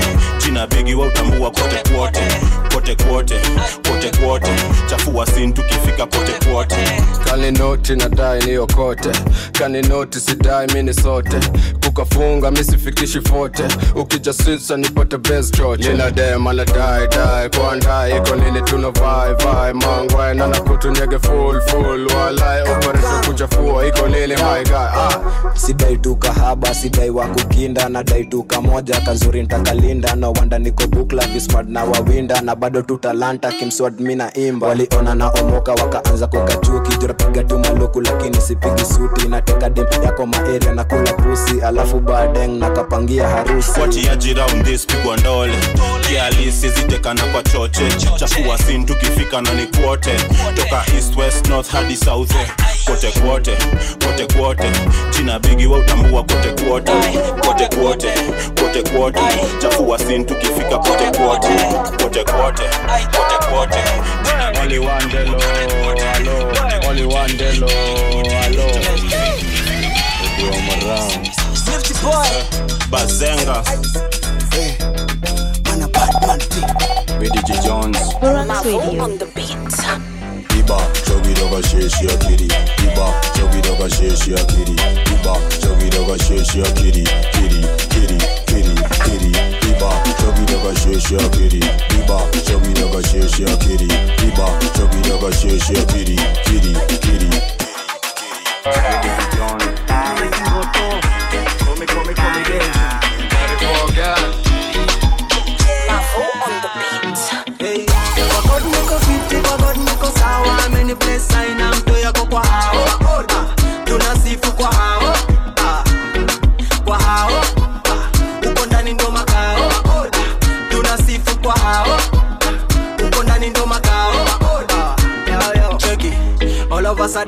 [0.44, 2.20] jina bigi wa utambua kote kote
[2.74, 2.94] kote.
[3.08, 3.34] kote.
[3.88, 4.50] Kote kote
[4.90, 6.76] chafua sin tukifika kote kwote
[7.24, 9.10] kaninoti nadai niyokote
[9.58, 11.36] kaninoti sidai mini sote.
[11.84, 13.62] Kukafunga misifikishi fote.
[13.94, 20.34] Ukija switsa nipate bes choche ninadema nadai dai kwandai iko nini tuna vai vai mangwai
[20.34, 25.20] nanakutunyege full full walai opereto kuchafua iko nini my guy ah.
[25.54, 31.26] sidai tu kahaba sidai wa kukinda nadai tu kamoja kazuri ntakalinda no wanda niko bukla
[31.26, 34.66] vismart na wawinda na bado tu talanta kimswad mina imba.
[34.66, 39.28] Waliona na omoka wakaanza kukachuki jurapiga tu maluku lakini sipigi suti.
[39.28, 43.80] Nateka dem yako maeria na kula pusi alafu badeng nakapangia harusi.
[43.80, 45.54] Watiaji round this pigwa ndole.
[46.08, 50.16] Kialisi zitekana kwa choche chafua sin tukifika na ni kwote.
[50.56, 52.50] Toka east west north hadi south eh.
[52.86, 53.56] kote kwote
[54.06, 54.70] kote kwote.
[55.10, 56.92] China bigi wa utambua kote kwote.
[57.46, 58.08] Kote kwote
[58.60, 59.20] kote kwote.
[59.62, 61.48] Chafua sin tukifika kote kwote.
[62.02, 63.78] Kote kwote kote kwote.
[64.62, 65.38] Only one delo,
[66.14, 66.88] hello.
[66.88, 68.66] Only one delo, hello.
[70.38, 71.28] Roam around.
[72.90, 73.62] bazenga
[77.18, 77.98] with DJ Jones.
[78.22, 79.02] Relax Radio.
[79.02, 79.48] on the beat.
[80.58, 82.48] Iba, chogi doga she she a kitty.
[82.84, 84.74] Iba, chogi doga she she a kitty.
[85.14, 87.04] Iba, chogi doga she she a kitty.
[87.32, 88.18] Kitty, kitty,
[89.04, 89.32] kitty.
[89.70, 91.60] Iba, chogi doga she she a kitty.
[91.96, 93.88] Iba, chogi doga she she a kitty.
[94.26, 96.16] Iba, chogi doga she she a kitty.
[96.44, 97.30] Kitty, kitty.
[98.64, 99.27] kitty.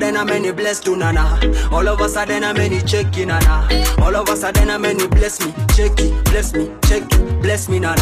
[0.01, 1.39] Sudden I'm many blessed to nana.
[1.71, 3.67] All of a sudden I'm many checky nana.
[4.03, 8.01] All of a sudden I'm many bless me, checky, bless me, checky, bless me nana.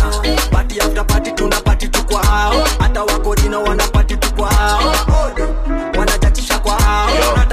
[0.51, 2.63] Party after party tuna party tu kwa hao.
[2.79, 4.79] Hata wako dina wana party tu kwa hao.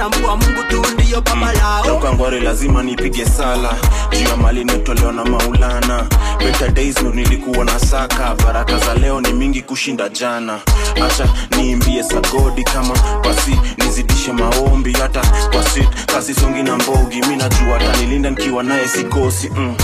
[0.07, 1.83] Natambua Mungu tu ndiyo baba lao.
[1.85, 3.73] toka ngware lazima nipige sala
[4.11, 6.03] juu ya mali nitolewa na maulana
[6.39, 10.59] better days ndo nilikuwa na saka baraka za leo ni mingi kushinda jana
[11.07, 12.93] acha niimbie sagodi kama
[13.23, 18.87] pasi nizidishe maombi hata kwa sit kasi songi na mbogi mi najua atanilinda nikiwa naye
[18.87, 19.75] sikosi mm.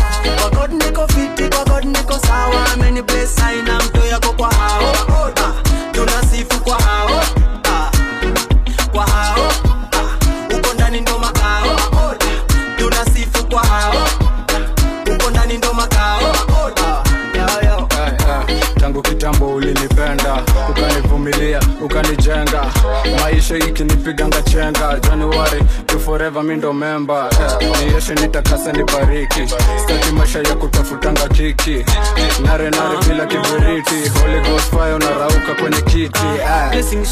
[0.41, 2.77] Kwa God niko fiti, kwa God niko sawa.
[2.77, 3.35] Many bless
[3.85, 4.93] mto yako kwa hao.
[5.35, 5.53] Ah,
[5.91, 7.09] tunasifu kwa hao.
[21.23, 22.65] Ukanivumilia ukanijenga.
[23.21, 24.99] Maisha ikinipiganga chenga.
[24.99, 25.99] Januari to
[26.43, 27.29] mindo memba
[27.91, 29.47] nieshe nitakase nibariki.
[29.83, 31.85] Staki maisha ya kutafutanga kiki.
[32.45, 32.69] Nare
[33.07, 34.09] bila kiberiti.
[34.19, 34.73] Holy ghost
[35.61, 36.25] kwenye kiti.
[36.41, 36.69] Eh.
[36.71, 37.05] blessing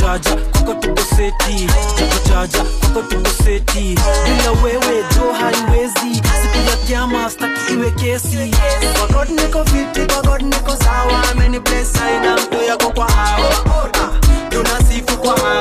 [0.00, 1.66] jaja kwako tuko seti
[1.98, 3.02] jaja jaja tuko
[3.44, 6.14] seti bila wewe jo haiwezi.
[6.14, 8.50] Siku ya kiama staki iwe kesi.
[8.98, 11.22] Kwa God niko fiti kwa God niko sawa.
[11.32, 13.48] Ameni bless aina mtu yako kwa hawa
[13.94, 14.10] Ah,
[14.50, 15.57] tunasifu kwa hao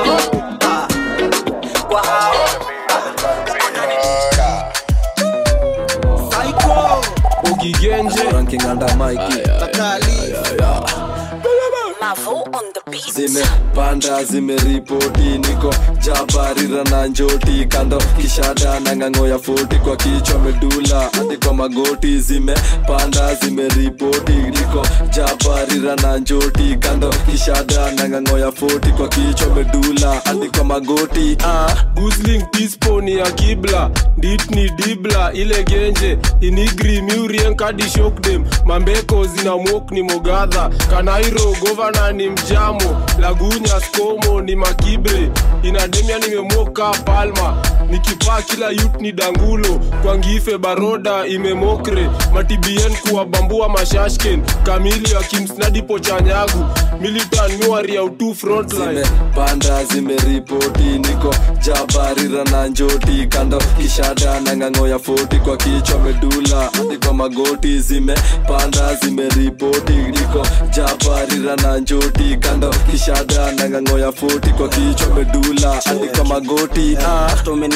[13.34, 13.44] the
[13.76, 15.74] panda zimeripoti niko
[16.06, 17.98] jabarira na njoti kando.
[18.22, 25.96] Kishada na ng'ang'o ya foti kwa kichwa medula hadi kwa magoti zimepanda zimeripoti niko jabarira
[25.96, 27.10] na njoti kando.
[27.32, 31.38] Kishada na ng'ang'o ya foti kwa kichwa medula hadi kwa magoti
[33.36, 33.90] kibla.
[34.18, 42.30] Ditni dibla ile genje inigri miurienkadishokdem kadi mambeko zina mok ni mogadha kanairo govana ni
[42.30, 45.30] mjamo lagunya skomo ni makibre
[45.64, 47.58] inademia nimemoka palma.
[47.90, 49.80] Nikipaa kila yut ni dangulo.
[50.04, 52.10] Kwa ngife baroda imemokre.
[52.34, 54.42] Matibien kuwabambua mashashken.
[54.64, 56.66] Kamili akimsnadipo chanyagu.
[57.02, 59.04] Militan miwari utu frontline.
[59.04, 63.28] Zimepanda zimeripoti niko jabarira na njoti.
[63.30, 65.36] Kando kishada na ng'ang'o ya foti.
[65.40, 66.70] Kwa kichwa medula
[67.06, 67.80] kwa magoti.
[67.80, 72.38] Zimepanda zimeripoti niko jabarira na njoti.
[72.40, 76.98] Kando kishada na ng'ang'o ya foti kwa kichwa medula hadi kwa magoti.
[76.98, 77.30] Ah.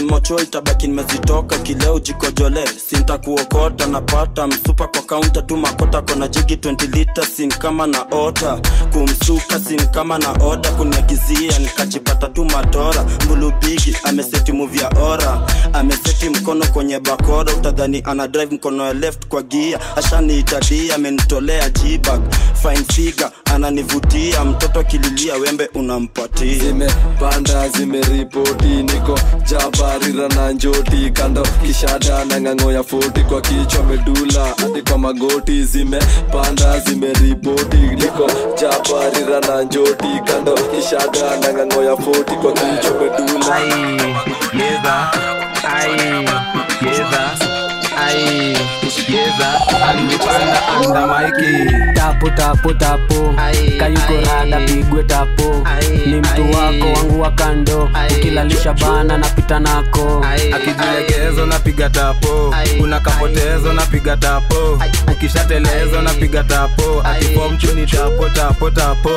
[0.10, 6.96] mocho itabaki nimezitoka kileo jikojole sintakuokota napata msupa kwa kaunta tu makota kona jigi 20
[6.98, 8.60] lita sin kama na ota.
[8.94, 13.06] Kumsuka sin kama na oda kuniagizia nikajipata tu matora.
[13.26, 15.48] Mbulubigi ameseti muvya ora.
[15.74, 19.80] Ameseti mkono kwenye bakora utadhani ana drive mkono ya left kwa gia.
[19.98, 22.22] Ashaniitadia amenitolea jibak
[22.62, 26.58] fine figa ananivutia mtoto akililia wembe unampatia.
[26.64, 31.42] Zimepanda zimeripoti niko jabarira na njoti kando.
[31.66, 34.46] Kishada na ng'ang'o ya foti kwa kichwa medula.
[34.58, 37.78] Hadi kwa magoti zimepanda zimeripoti.
[37.78, 40.54] Niko jabarira na njoti kando.
[40.54, 43.60] Kishada na ng'ang'o ya foti kwa kichwa medula.
[44.54, 45.12] Yeza,
[45.76, 45.92] ai,
[46.88, 47.32] yeza,
[47.98, 48.81] ai, yeza,
[50.30, 53.34] alinipanda anda maiki tapo tapo tapo
[53.80, 55.68] kayuko rada pigwe tapo
[56.06, 57.90] ni mtu wako wangu wa kando.
[58.18, 60.26] Ukilalisha bana napita nako.
[60.56, 62.56] Akijilegezo napiga tapo.
[62.80, 64.82] Kuna kapotezo napiga tapo.
[65.12, 67.02] Ukishatelezo napiga tapo.
[67.04, 69.10] Akifomchuni tapo tapo tapo.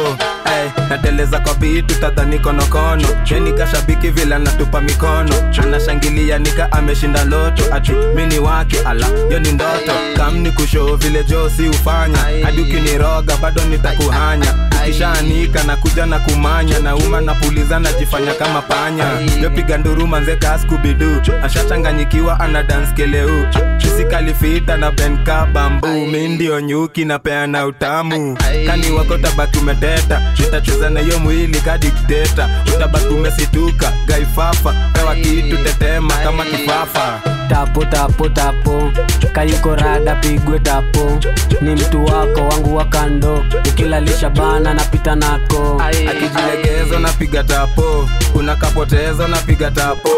[0.45, 5.35] Ay, nateleza kwa vitu tadhani konokono cheni kashabiki vile natupa mikono.
[5.63, 7.63] Anashangilia nika ameshinda loto.
[7.75, 9.93] Ati mini wake ala yo ni ndoto.
[10.17, 10.51] Kamni
[10.95, 14.55] kushoo vile josi ufanya hadi ukiniroga bado nitakuhanya.
[14.85, 16.79] Ukishaanika na kuja na kumanya.
[16.79, 19.05] Nauma napuliza najifanya kama panya.
[19.43, 23.47] Yopiga nduru manzeka skubidu ashachanganyikiwa ana danskeleu
[23.87, 25.87] isikalifita na benka bambu.
[25.87, 28.39] Mi ndio nyuki na peana utamu.
[28.67, 30.23] Kani wako tabaki umeteta.
[30.39, 34.75] Nitacheza na hiyo mwili kadikteta utabaki umesituka gaifafa.
[34.93, 38.91] Pewa kitu tetema kama kifafa tapo tapo tapo
[39.33, 41.19] kayuko rada pigwe tapo
[41.61, 43.45] ni mtu wako wangu wa kando.
[43.69, 45.83] Ukilalisha bana napita nako.
[46.11, 50.09] Akijilegeza napiga tapo unakapoteza napiga tapo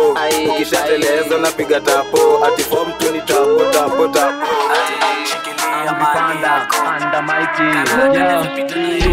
[0.55, 4.47] ukishateleza napiga tapo ati form tu ni tapo tapo tapo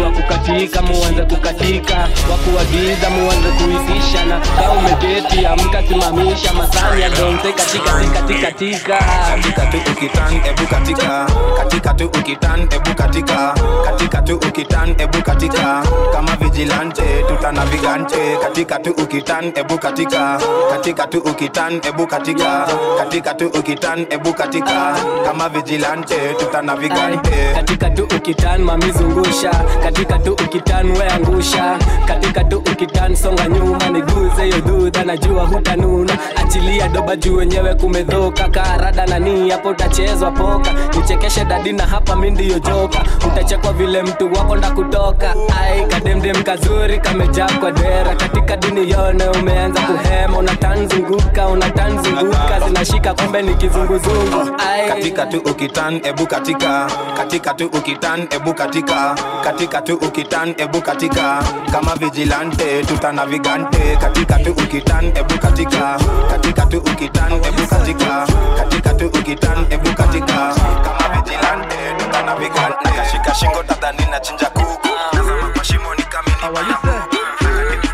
[0.04, 2.08] wa kukatika muanze kukatika.
[2.30, 6.52] Wakuagiza muanze kuisishana ka umeketi amka simamisha.
[6.52, 8.98] Masanya donte katika katika katika tika
[9.28, 11.26] katika tu ukitan ebu katika.
[11.56, 13.54] Katika tu ukitan ebu katika.
[13.84, 15.82] Katika tu ukitan ebu katika.
[16.12, 20.40] Kama vigilante tutana vigante katika tu ukitan ebu katika.
[20.70, 22.66] Katika tu ukitan ebu katika.
[22.98, 24.94] Katika tu ukitan ebu katika.
[25.24, 29.50] Kama vigilante tutana vigante katika tu ukitan mamizungusha
[29.82, 31.78] katika tu ukitan weangusha.
[32.06, 33.88] Katika tu ukitan songa nyuma.
[33.88, 36.18] Niguze hiyo dhudha najua hutanuna.
[36.36, 38.48] Achilia doba juu wenyewe kumedhoka.
[38.48, 40.70] Karada nani hapo utachezwa poka.
[40.96, 42.30] Nichekeshe dadina hapa mi
[42.60, 43.04] joka.
[43.28, 48.14] Utachekwa vile mtu wako nda kutoka ai kademdem kazuri kamejaa kwa dera.
[48.16, 50.38] Katika dini yone umeanza kuhema.
[50.38, 52.60] Unatanzunguka unatanzunguka.
[52.66, 54.50] Zinashika kumbe ni kizunguzungu
[54.88, 56.86] katika tu ukitan ebu katika.
[57.16, 59.14] Katika tu ukitan ebu katika
[59.44, 61.44] katika tu ukitan ebu katika.
[61.72, 65.98] Kama vigilante tutana vigante katika tu ukitan ebu katika.
[66.30, 68.26] Katika tu ukitan ebu katika.
[68.56, 70.54] Katika tu ukitan ebu katika.
[70.84, 74.88] Kama vigilante tutana vigante kashika shingo tadhani na chinja kuku.
[75.12, 76.36] Nazama kwa shimo ni kamini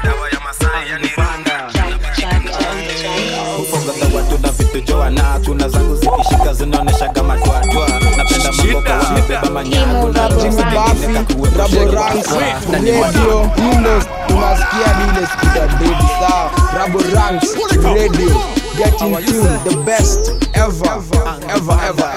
[0.05, 1.11] dawa ya masai yani
[3.63, 7.90] ufogadha watu na vitu joana tuna zangu zikishika zinaonesha kama napenda
[8.81, 10.29] mangoko wamebeba manyangu na
[12.91, 13.51] radio.
[13.59, 17.57] Windows tunasikia dile skuta dedi sawa Rabo Ranks.
[17.85, 18.43] Radio.
[18.77, 19.23] Get tune.
[19.65, 21.03] the best ever.
[21.57, 22.11] Ever ever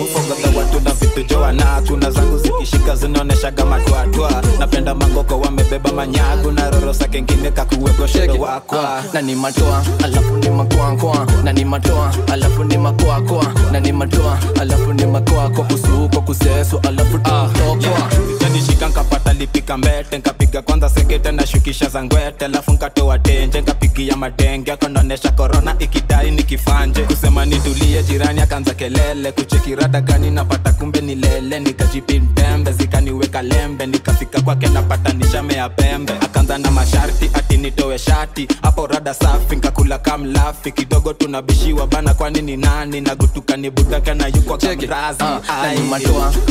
[0.00, 0.80] ufogadha watu
[1.16, 8.34] na joana tuna zangu zikishika zinaoneshaga matwatwa napenda mangoko wamebeba manyagu na rorosa kengine kakuwegoshedo
[8.34, 9.02] wakwa.
[9.12, 13.44] Na ni matoa alafu ni makwankwa na ni matoa alafu ni makwakwa.
[13.72, 15.64] Na ni matoa alafu ni makwakwa.
[15.64, 18.08] Kusuko kuseso alafu tutokwa
[18.52, 24.16] nishika nkapata lipika mbete nkapiga kwanza sekete na shukisha za ngwete alafu nkatoa tenje nkapigia
[24.16, 27.02] madenge akanaonyesha korona ikidai nikifanje.
[27.02, 31.60] Kusema nitulie jirani akaanza kelele kuchekirada gani napata kumbe ni lele.
[31.60, 36.12] Nikajipintembe zikaniweka lembe nikafika kwake napata nishamea pembe.
[36.20, 42.42] Akaanza na masharti ati nitoe shati hapo rada safi nkakula kamlafi kidogo tunabishiwa bana kwani
[42.42, 43.00] ni nani?
[43.00, 45.22] Nagutuka ni budaka na yukwa kamrazi
[45.62, 45.80] na ni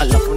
[0.02, 0.36] alafu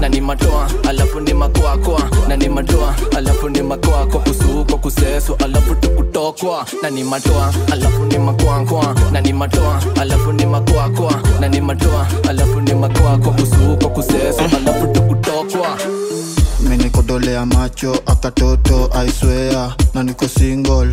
[0.00, 5.74] na ni matoa alafu ni makwakwa na ni madoa alafu ni makwakwa kusuukwa kuseswa alafu
[5.74, 11.60] tukutokwa na ni madoa alafu ni makoakoa na ni madoa alafu ni makwakwa na ni
[11.60, 15.78] madoa alafu ni makwakwa kusuukwa kuseswa alafu tukutokwa
[16.60, 20.90] minikodolea macho akatoto aiswea na niko single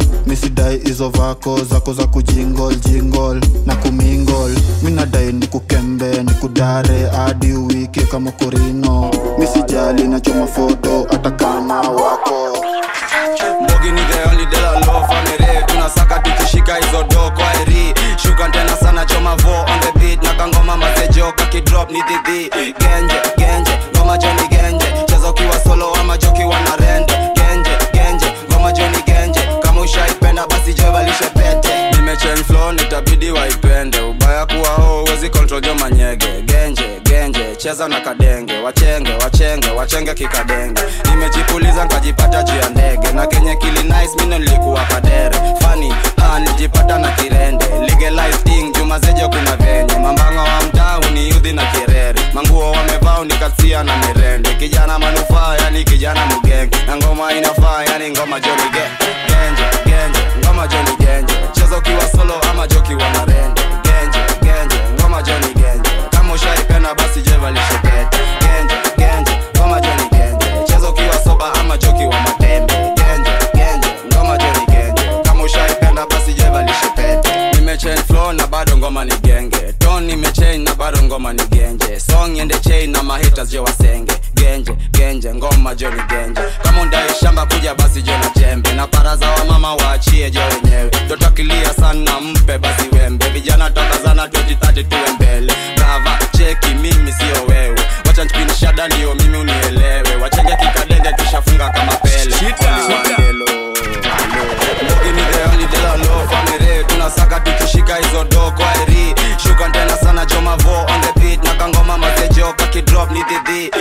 [0.95, 4.51] hizo vako zako za kujingol jingol na kumingol
[4.83, 12.57] minadai nikukembe nikudare hadi uwike kama korino misijali nachoma foto hata kama wako.
[13.61, 14.01] Mbogi ni
[16.19, 17.53] tukishika hizo do kwa
[18.17, 20.23] shuka tena sana choma vo on the beat.
[20.23, 23.13] Na kangoma mazejo kidrop ni dhidhi genje
[35.55, 36.27] uwezi control jo manyege.
[36.45, 38.53] Genje genje cheza na kadenge.
[38.63, 40.81] Wachenge wachenge wachenge kikadenge.
[41.09, 43.11] Nimejipuliza nkajipata juu ya ndege.
[43.13, 46.39] Na kenye kili nice mino nilikuwa kadere fani ha
[46.99, 47.65] na kirende.
[47.89, 49.99] Legalizing juma zejo kuna venye.
[49.99, 52.21] Mambanga wa mtaa uniudhi na kirere.
[52.33, 54.49] Manguo wamevaa unikasia na mirende.
[54.55, 60.95] Kijana manufaa yani kijana mugenge na ngoma inafaa yani ngoma joni genje genje ngoma joni
[60.99, 61.33] genje.
[61.51, 63.25] Cheza ukiwa solo ama jokiwa na
[66.85, 72.73] ushaipenda basi jeva pete genje genje ngoma joni genje cheza ukiwa soba ama jokiwa matembe
[72.95, 76.63] genje genje ngoma joni genje kama ushaipenda basi jeva
[76.95, 79.55] pete nimechain flow na bado ngoma ni genge.
[80.05, 84.13] Nimechain na bado ngoma ni genje song ende chain na mahitas je wasenge.
[84.33, 88.73] Genje genje ngoma joni genje kama undai shamba kuja basi je na jembe.
[88.73, 90.89] Na paraza wa mama waachie je wenyewe.
[91.07, 93.29] Totakilia sana mpe basi wembe.
[93.29, 95.53] Vijana toka zana 2030 tuwe mbele.
[95.75, 97.79] Brava unicheki mimi sio wewe.
[98.07, 98.53] Wacha nipinde
[98.87, 100.15] ndio mimi unielewe.
[100.21, 102.35] Wachenge kikadenge kishafunga kama pele.
[106.87, 108.63] Tunasaka tukishika hizo doko
[109.43, 111.43] shuka tena sana jomavo on the beat.
[111.43, 113.71] Na kangoma mazejoka kidrop ni dhidhi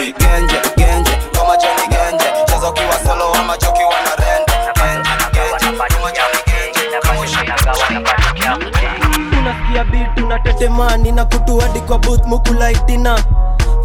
[10.44, 13.18] tetemani na kutu hadi kwa booth mukulaitina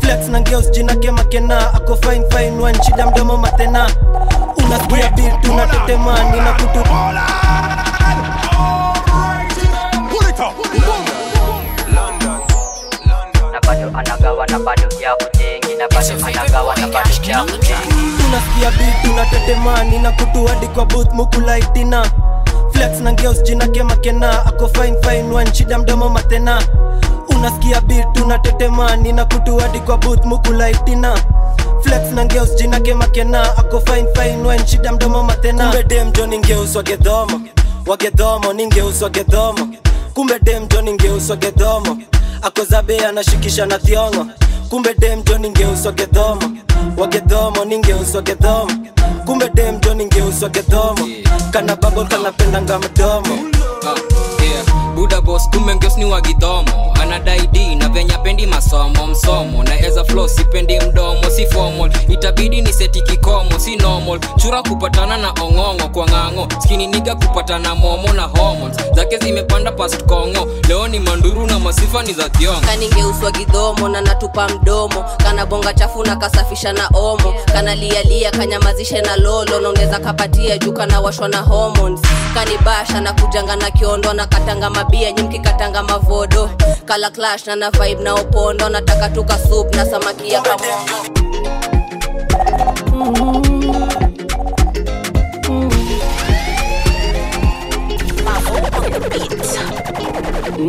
[0.02, 3.90] flex na ngeos jina kemakena ako fine fine one shida mdomo matena.
[4.66, 6.80] Unasikia beat unatetemani na kutu.
[13.52, 18.72] Na bado anagawa na bado ya kujengi na bado anagawa na bado ya kujengi unasikia
[18.72, 22.06] beat unatetemani na kutu hadi kwa booth mukulaitina
[22.80, 26.62] flex na girls jina kemakena ako fine fine one shida mdomo matena.
[27.36, 31.16] Unasikia beat tunatetema na kutu hadi kwa booth mukulaitina
[31.84, 35.64] flex na girls jina kemakena ako fine fine one shida mdomo matena.
[35.64, 37.42] Kumbe dem jo ningeus wagedhomo
[37.86, 39.68] wagedhomo ningeus wagedhomo
[40.14, 41.98] kumbe dem jo ningeus wagedhomo
[42.42, 44.26] ako zabe anashikisha na thiongo
[44.70, 46.42] kumbe demjo ningeuswa kedhomo
[46.98, 48.72] wakedhomo ningeuswa kedhomo
[49.26, 51.08] kumbe demjo ningeuswa kedhomo
[51.52, 53.40] kana babol kanapendanga mdomo
[54.50, 54.66] yeah.
[54.96, 59.64] buda bos kumbe ngeos ni wagidhomo anadai na venya pendi masomo msomo.
[59.64, 61.92] Na eza flo sipendi mdomo si formal.
[62.10, 64.20] Itabidi ni seti kikomo si normal.
[64.38, 66.48] Chura kupatana na ong'ong'o kwa ng'ang'o.
[66.64, 68.78] Skini kupatana momo na hormones.
[68.96, 70.48] Zake zimepanda past kongo.
[70.68, 72.60] Leo ni manduru na masifa ni za kiongo.
[72.62, 75.06] Kaningeuswa gidhomo na natupa mdomo.
[75.18, 77.34] Kana bonga chafu na kasafisha na omo.
[77.54, 79.60] Kana lialia kanyamazishe na lolo.
[79.62, 82.02] Naunaweza kapatia juu kana washwa na hormones.
[82.34, 86.50] Kanibasha na kujanga na kiondo na katanga mabia nyimki katanga mavodo.
[86.86, 90.90] Kala clash na na vibe na opondo nataka tuka soup na samaki ya kamongo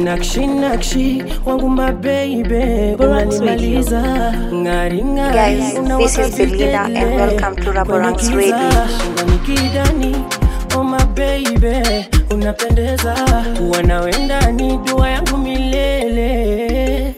[0.04, 4.02] nakshi nakshi wangu mabeibe unanimaliza
[4.54, 8.70] ngari ngari Guys, this is Belinda and welcome to Raborang's Radio.
[10.70, 13.14] Nikidani my baby, unapendeza.
[13.58, 17.14] Kuwa nawe ndani dua yangu milele.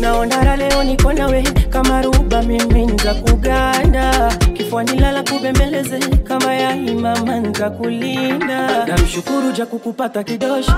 [0.00, 7.70] Naondara leo niko nawe kama ruba mimi nza kuganda kifuani lala kubembeleze kama yaimama nza
[7.70, 10.72] kulinda namshukuru ja kukupata kidosho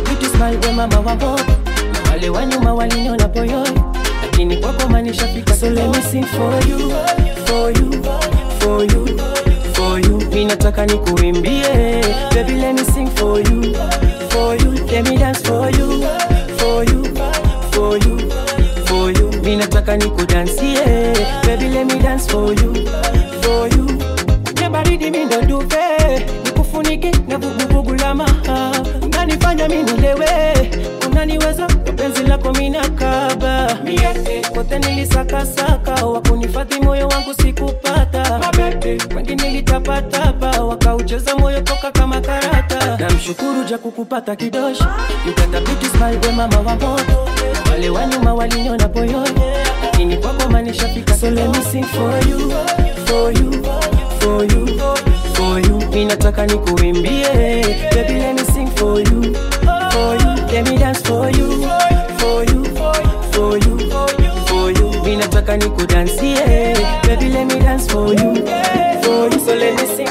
[0.00, 1.44] beauty smile we mama wa moto
[1.92, 3.70] na wale wa nyuma waliniona poyoi,
[4.22, 6.90] lakini kwako manishafika so let me sing for you
[7.46, 8.02] for you
[8.58, 9.20] for you
[10.34, 11.62] for mi nataka nikuimbie.
[12.34, 13.74] Baby let me sing for you
[14.30, 14.70] for you.
[14.90, 16.02] Let me dance for you
[16.58, 17.04] for you
[17.72, 18.18] for you
[18.86, 19.30] for you.
[19.42, 21.14] Mi nataka nikudansie.
[21.46, 22.74] Baby let me dance for you
[23.42, 23.86] for you.
[24.54, 28.72] Kwenye baridi mi ndo duve nikufunike na vuguvugu la mahaba
[29.02, 30.28] unanifanya mi nilewe.
[31.10, 36.06] Unaniweza penzi lako minakaba mie kote nilisakasaka.
[36.06, 38.40] Wakunifadhi moyo wangu sikupata
[39.16, 42.96] wengi litapatapa wakaucheza moyo toka kama karata.
[43.00, 44.86] Namshukuru ja kukupata kidosho
[45.26, 47.28] yukatabiti smile mama wa moto.
[47.70, 49.40] Wale wa nyuma waliniona poyoni,
[49.82, 51.62] lakini kwako manishafika so let me
[56.46, 57.24] nikuimbie.
[57.94, 59.22] Baby let me sing for you
[59.92, 60.34] for you.
[60.52, 61.62] Let me dance for you
[62.18, 62.64] for you
[65.44, 66.74] nataka nikudansie
[67.06, 68.34] baby let me dance for you
[69.02, 70.08] for you so let me sing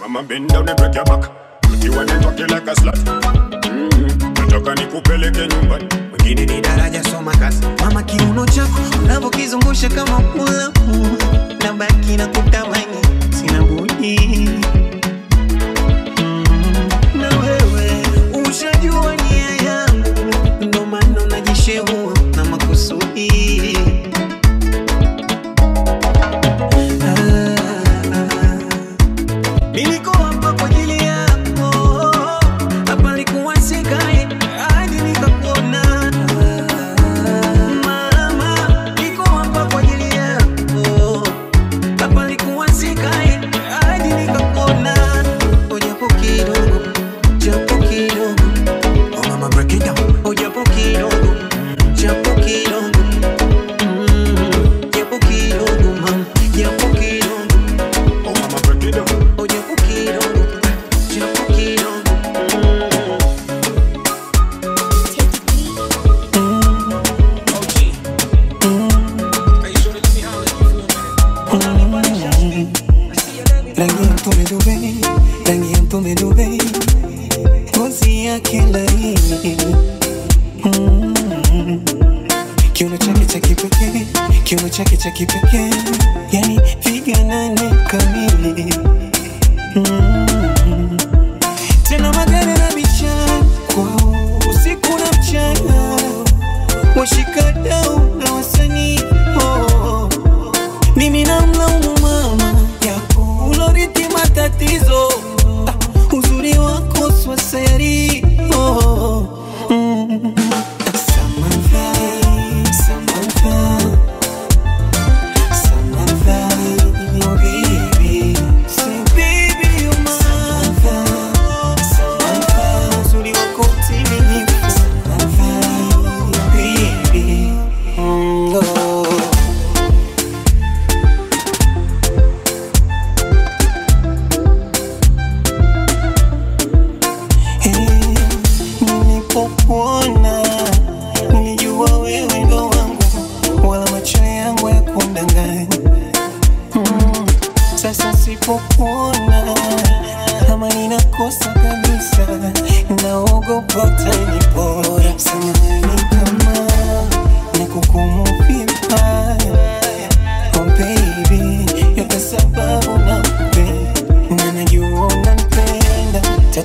[0.00, 1.30] Mama bend down and break your back.
[1.82, 2.96] You want to talk like a slut.
[2.96, 4.34] Mm-hmm.
[4.34, 5.88] Nataka nikupeleke nyumbani.
[6.12, 11.16] wengine ni daraja soma kazi mama kiuno chako unavyokizungusha kama mulamu
[11.62, 12.59] na baki na kutamani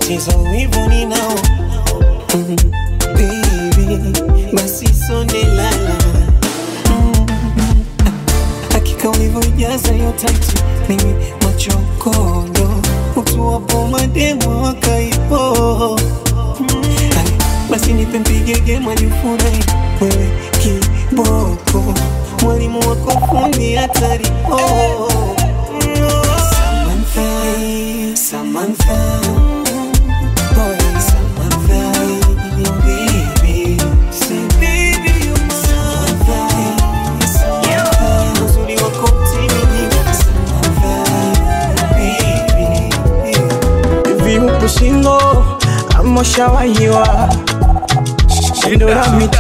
[0.06, 1.40] tatizo wivu ninao.
[2.36, 2.56] Mm,
[3.14, 4.20] baby,
[4.54, 5.96] basi sonde lala.
[6.90, 7.28] Mm,
[8.74, 10.58] hakika ulivyojaza hiyo tatu
[10.90, 11.16] mimi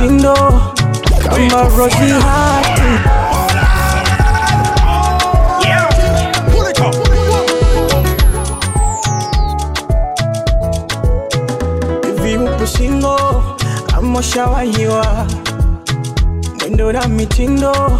[0.05, 0.35] mitindo
[1.23, 2.81] kama Rozi Hati
[12.77, 13.43] shingo
[13.97, 15.27] ama ushawahiwa?
[16.59, 17.99] Mwendo na mitindo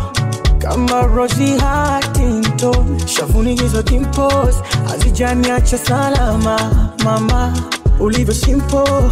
[0.58, 4.56] kama Rosie Huntington, shavuni timpos
[4.88, 6.90] hazijaniacha salama.
[7.04, 7.54] Mama,
[8.00, 9.12] ulivyo simple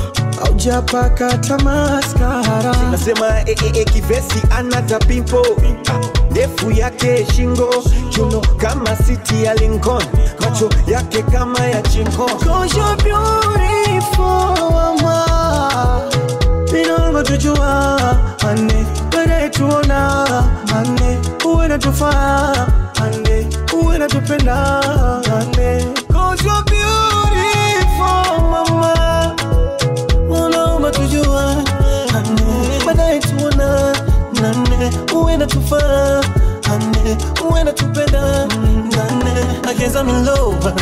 [0.69, 5.45] haujapaka tamaskara nasema eh, eh, eh, kivesi anata pimpo
[5.91, 5.99] Ah,
[6.31, 7.69] ndefu yake shingo.
[8.09, 10.03] Chuno kama siti ya Lincoln.
[10.39, 14.53] Macho yake kama ya Cause you're beautiful
[16.81, 17.99] Inaomba tujua
[18.49, 18.85] ane
[19.49, 20.25] tuona
[20.77, 22.67] ane Uwe natufaa
[23.03, 24.81] ane Uwe natupenda
[25.39, 25.85] ane
[35.73, 36.21] Uwe natufaa
[36.73, 37.17] ane
[37.49, 38.21] Uwe natupenda
[38.95, 39.33] nane
[39.65, 40.73] I guess I'm in love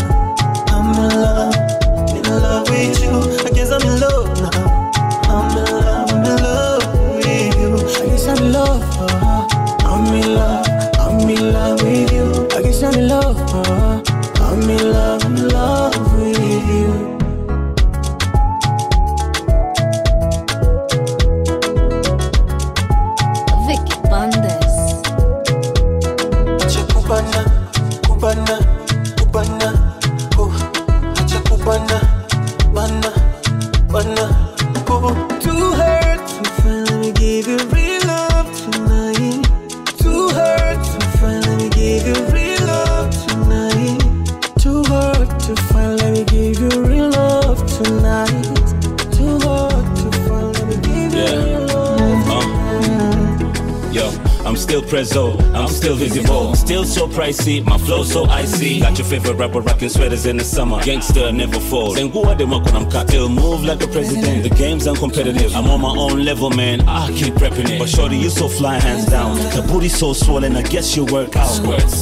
[57.42, 58.80] pricey, my flow so icy.
[58.80, 61.96] Got your favorite rapper rocking sweaters in the summer, gangster never falls.
[61.96, 63.08] Then who are them when I'm cut?
[63.10, 64.44] Still move like a president.
[64.44, 66.82] The game's uncompetitive, I'm on my own level, man.
[66.88, 69.36] I keep prepping it, but shorty you so fly hands down.
[69.56, 71.52] The booty so swollen, I guess you work out.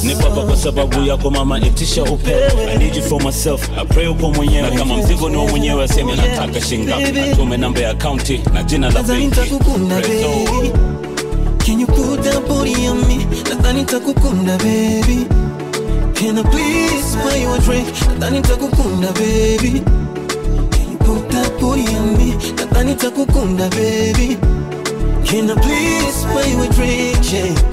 [0.04, 2.58] Nipa kwa sababu yako mama, itisha upepo.
[2.60, 4.70] I need you for myself, I pray uko mwenyewe.
[4.70, 7.18] Na kama mzigo ni mwenyewe, sema nataka shingapi.
[7.32, 9.24] Atume namba ya akaunti na jina la benki.
[9.26, 10.28] nitakukunda Prezzo.
[10.28, 10.70] baby
[11.66, 13.09] Can you put that body on me?
[13.60, 15.26] Nadhani takukunda baby
[16.14, 17.88] Can I please buy you a drink?
[18.18, 19.80] Nadhani takukunda baby
[20.70, 22.32] Can you put that body on me?
[22.56, 24.36] Nadhani takukunda baby
[25.26, 27.32] Can I please buy you a drink?
[27.32, 27.69] Yeah.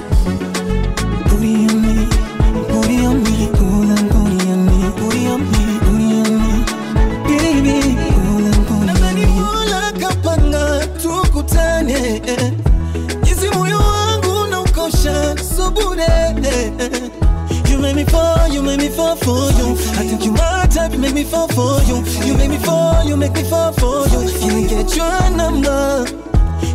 [21.17, 21.97] Me fall for you.
[22.25, 24.21] You make me fall, you make me fall for you.
[24.39, 26.05] Can I get your number?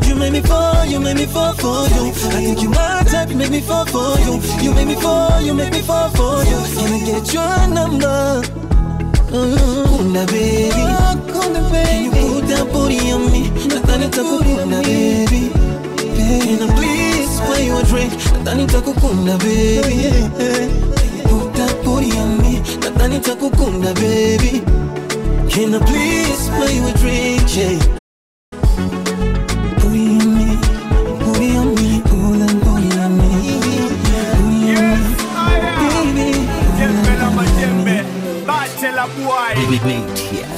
[0.06, 2.04] You make me fall, you make me fall for you.
[2.10, 4.34] I think you my type, you make me fall for you.
[4.64, 6.58] You make me fall, you make me fall for you.
[6.74, 8.42] Can I get your number?
[9.30, 10.12] Mm-hmm.
[10.12, 10.82] Baby,
[11.32, 12.10] Kunda baby.
[12.10, 13.42] Can you put that booty on me?
[13.72, 15.42] Nadhani takukunda baby.
[16.16, 18.12] Can I please buy you a drink?
[18.34, 19.98] Nadhani takukunda baby.
[21.30, 22.41] Put that booty on me.
[22.92, 24.60] Nadhani takukunda baby.
[25.48, 27.56] Can I please buy you a drink?
[27.56, 27.92] Yeah.
[35.94, 36.14] On
[39.86, 40.51] me,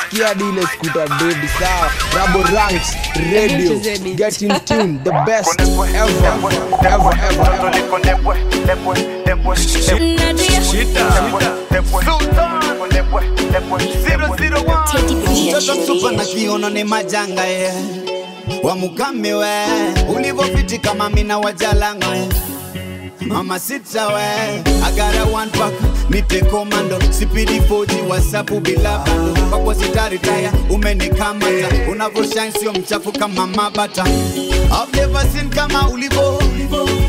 [0.00, 2.96] unasikia dile skuta dedi sawa rabo ranks
[3.32, 3.78] radio
[4.14, 6.54] get in tune the best ever ever
[6.88, 8.36] ever
[15.82, 17.72] mtoto na kiono ni majanga ye
[18.62, 19.48] wamukame we
[20.16, 22.06] ulivofiti kama mina wajalanga
[23.26, 25.72] mama sita we agara one pack.
[26.10, 29.40] Nipe komando sipidi foji wasapu bila bando.
[29.50, 34.04] Kwako sitaritaya umenikamata unavoshine sio mchafu kama mabata.
[35.32, 36.42] Seen kama ulivo.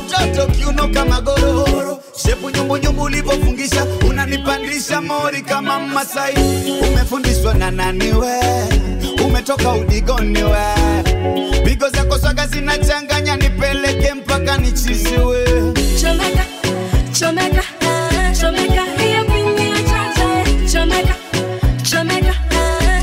[0.05, 6.33] Mtoto kiuno kama gororo shepu nyumbunyumbu ulivofungisha unanipandisha mori kama masai.
[6.91, 8.39] Umefundishwa na nani we?
[9.25, 11.61] Umetoka udigoni we?
[11.65, 14.57] Pigo zako swaga zinachanganya nipeleke mpaka
[16.13, 16.45] nichiziwe
[17.13, 17.63] Chomeka, chomeka,
[18.39, 20.27] chomeka, hiyo pini ya chacha,
[20.71, 21.15] chomeka,
[21.83, 22.33] chomeka,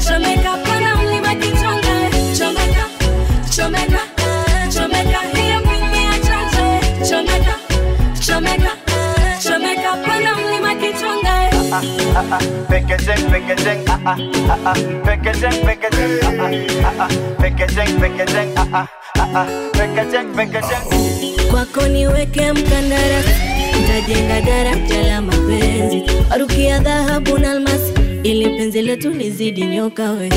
[0.08, 2.84] chomeka, pana mlima kichonga, chomeka,
[3.56, 4.00] chomeka,
[4.74, 7.54] chomeka, hiyo pini ya chacha, chomeka,
[8.26, 8.72] chomeka,
[9.42, 11.38] chomeka, pana mlima kichonga.
[12.68, 14.16] Packaging, packaging, ah ah
[14.48, 16.50] ah ah, packaging, packaging, ah ah
[16.84, 18.86] ah ah, packaging, packaging, ah ah
[19.18, 21.17] ah ah, packaging, packaging.
[21.50, 23.30] Kwako niweke mkandarasi
[23.84, 26.02] ntajenga daraja la mapenzi.
[26.30, 27.92] Warukia dhahabu na almasi
[28.22, 30.28] ili penzi letu lizidi nyoka we.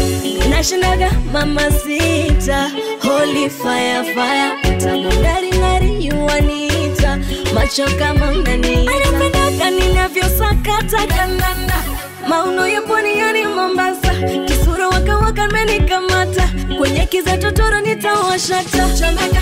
[0.50, 2.72] Nashindaga mama sita
[3.04, 4.78] holy fire fire.
[4.80, 7.20] Tamongaringari yuwanita
[7.54, 11.84] macho kama mnanita anapendaka ninavyosakata kandanda.
[12.28, 14.14] Mauno ya pwani yani mombasa.
[14.48, 19.42] Kisura wakawaka menikamata kwenye kiza totoro nitawashata chomeka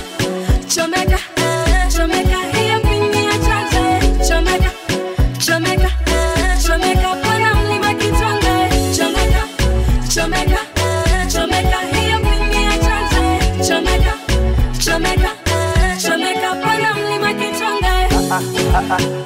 [0.75, 1.19] chomeka
[1.99, 4.71] chomeka hiyo pini ya chacha chomeka
[5.45, 5.89] chomeka
[6.67, 9.43] chomeka pana mlima kichonga chomeka
[10.13, 10.59] chomeka
[11.27, 13.21] chomeka hiyo pini ya chacha
[13.67, 14.13] chomeka
[14.85, 15.31] chomeka
[16.01, 17.89] chomeka pana mlima kichonga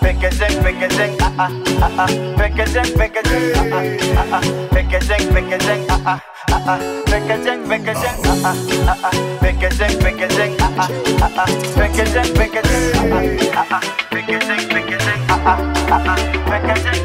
[0.01, 1.51] Packaging, packaging, ah ah
[1.81, 2.07] ah ah,
[2.37, 3.83] packaging, packaging, ah ah
[4.17, 6.79] ah ah, packaging, packaging, ah ah ah ah,
[7.09, 10.89] packaging, packaging, ah ah ah ah, packaging, packaging, ah ah
[11.25, 11.47] ah ah,
[11.77, 13.25] packaging, packaging, ah ah
[13.57, 13.81] ah ah,
[14.13, 15.57] packaging, packaging, ah ah
[15.89, 17.01] ah ah, packaging.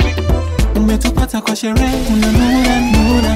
[0.76, 3.32] umetupata kwa sherehe unanuna nuna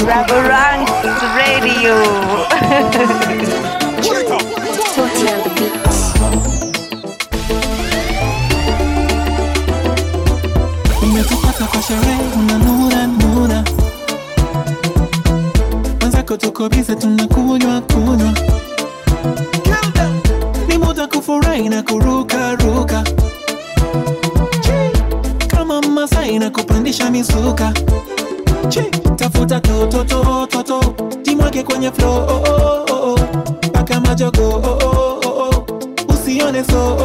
[0.00, 0.92] Rubber Ranks
[1.36, 1.94] Radio.
[3.98, 5.30] umetupata
[11.66, 13.64] kwa sherehe unanuna nura,
[16.00, 18.32] mwenzako tuko bize tunakunywa kunywa.
[20.68, 23.04] Ni muda kufurahi na kuruka ruka.
[25.48, 27.72] Kama masai na kupandisha misuka
[29.16, 34.00] tafuta tototototo jimwake kwenye flo oh, oh, oh, oh.
[34.08, 34.62] majogo
[36.08, 36.96] usione so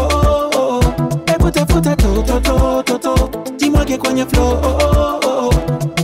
[1.26, 3.30] hebu tafuta tototototo
[3.86, 5.54] timwake kwenye flow oh, oh, oh, oh.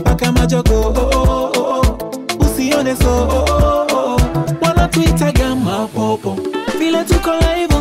[0.04, 2.44] paka majogo oh, oh, oh, oh.
[2.44, 4.20] usione so oh, oh, oh.
[4.60, 6.36] wanatuitaga mapopo
[6.78, 7.74] vile tuko live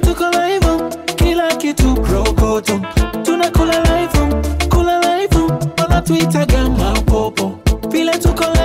[0.00, 2.80] tuko live kila kitu krokoto
[3.22, 4.18] tunakula live
[4.68, 5.36] kula live
[5.82, 7.52] wanatuitaga mapopo
[7.88, 8.55] vile tuko live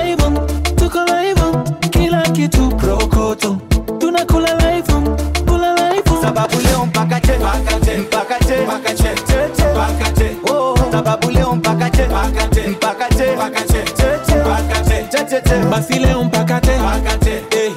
[15.71, 17.71] basi leo mpaka te mpaka che eh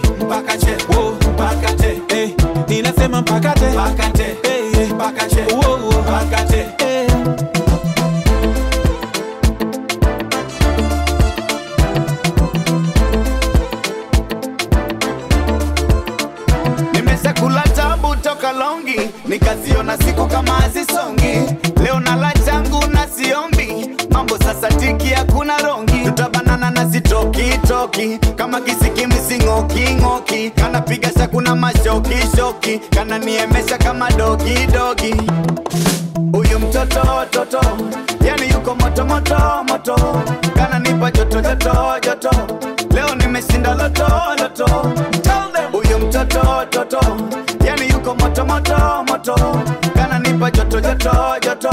[2.08, 2.30] eh.
[2.68, 4.88] Ninasema mpakate, eh.
[16.92, 21.54] Nimeshakula tabu toka longi nikaziona siku kama hazisongi.
[21.84, 26.04] Leo nala changu na siombi mambo sasa tiki hakuna rongi.
[26.04, 26.84] Tutabanana na
[27.92, 35.14] sitokitoki kama kisikimisingokingoki kanapiga shakuna mashokishoki kananiemesha kama dogidogi
[36.32, 37.60] huyu mtoto toto.
[38.26, 39.96] Yani yuko moto moto moto.
[40.56, 41.74] Kananipa joto joto
[42.04, 42.30] joto.
[42.94, 44.06] Leo nimeshinda loto
[45.72, 47.00] huyu mtoto toto.
[47.66, 49.34] Yani yuko moto moto moto.
[49.94, 51.12] Kananipa joto joto
[51.44, 51.70] joto.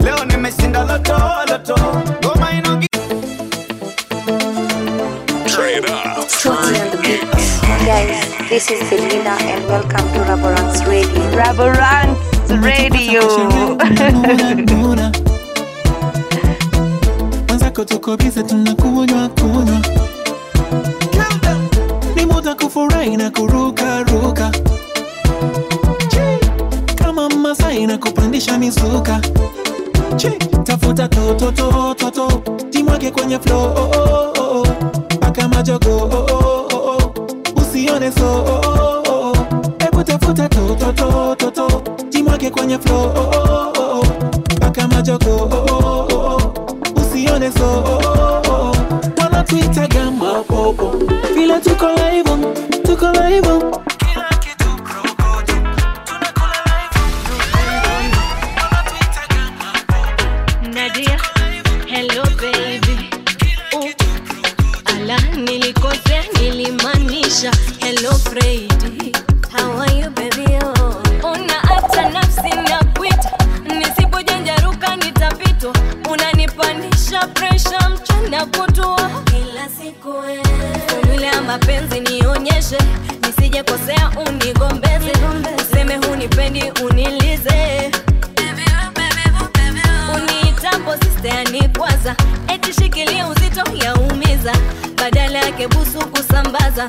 [0.00, 1.16] Leo nimeshinda loto
[1.50, 1.76] loto
[7.84, 11.20] Guys, this is Selena and welcome to Raborang's Radio.
[11.36, 12.16] Raborang's
[12.64, 13.20] Radio.
[17.48, 19.80] mwenzako tuko bize tunakunywa kunywa
[22.16, 24.50] ni muda kufurahi na kuruka ruka
[26.94, 29.20] kama masai na kupandisha mizuka
[30.16, 30.30] Chi,
[30.64, 32.28] tafuta tototototo
[32.70, 34.66] timwake kwenye flo oh, oh, oh, oh.
[35.48, 36.33] majogo oh, oh, oh, oh.
[37.94, 39.34] Usione so oh, oh, oh, oh.
[39.78, 43.04] hebu tafuta tototototo timwake kwenye flow.
[43.04, 44.06] oh, oh, oh, oh.
[44.60, 45.30] paka majoko.
[45.30, 47.00] oh, oh, oh, oh.
[47.00, 48.76] usione so oh, oh, oh.
[49.22, 50.94] wanatuitaga mapopo
[51.34, 52.30] vile tuko live
[52.82, 53.48] tuko live
[95.68, 96.86] busu kusambaza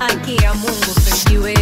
[0.00, 1.54] aki ya mungu fejiwe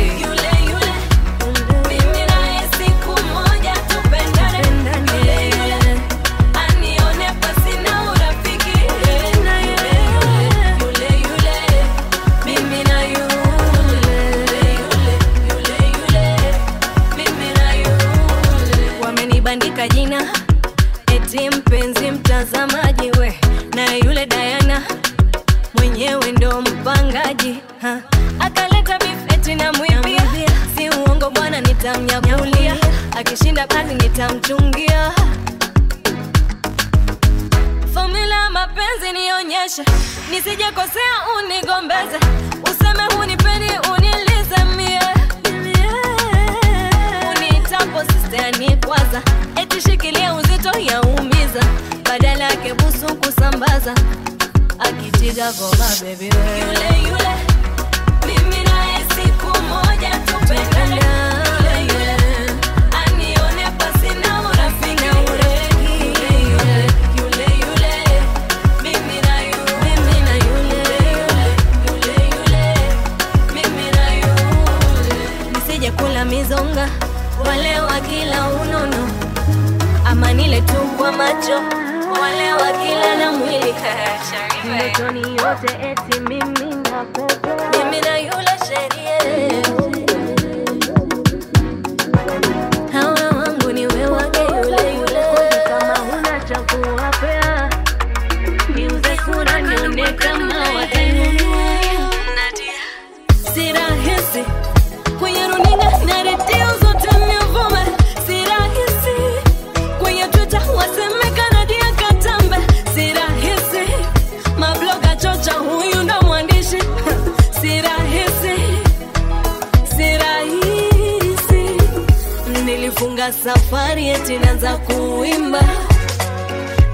[122.84, 125.62] nilifunga safari eti naanza kuimba.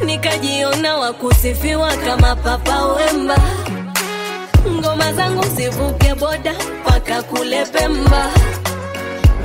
[0.04, 3.36] Nikajiona wakusifiwa kama papa wemba.
[4.68, 8.30] Ngoma zangu zivuke boda mpaka kule pemba.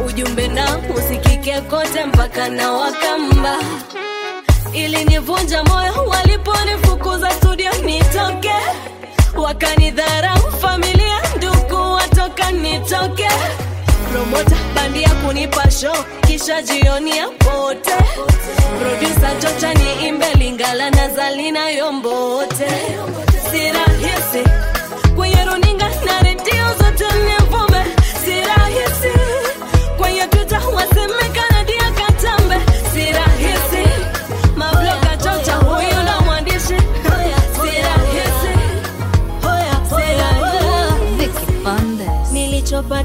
[0.07, 3.57] Ujumbe na usikike kote mpaka na wakamba.
[4.73, 8.55] Ilinivunja moyo waliponifukuza studio nitoke.
[9.37, 13.29] Wakanidharau familia ndugu watoka nitoke
[14.15, 15.95] promota bandia kunipa show
[16.27, 17.91] kisha jioni ya pote.
[18.79, 22.67] Produsa chocha ni imbe lingala na zalina yombote.
[23.51, 24.49] Si rahisi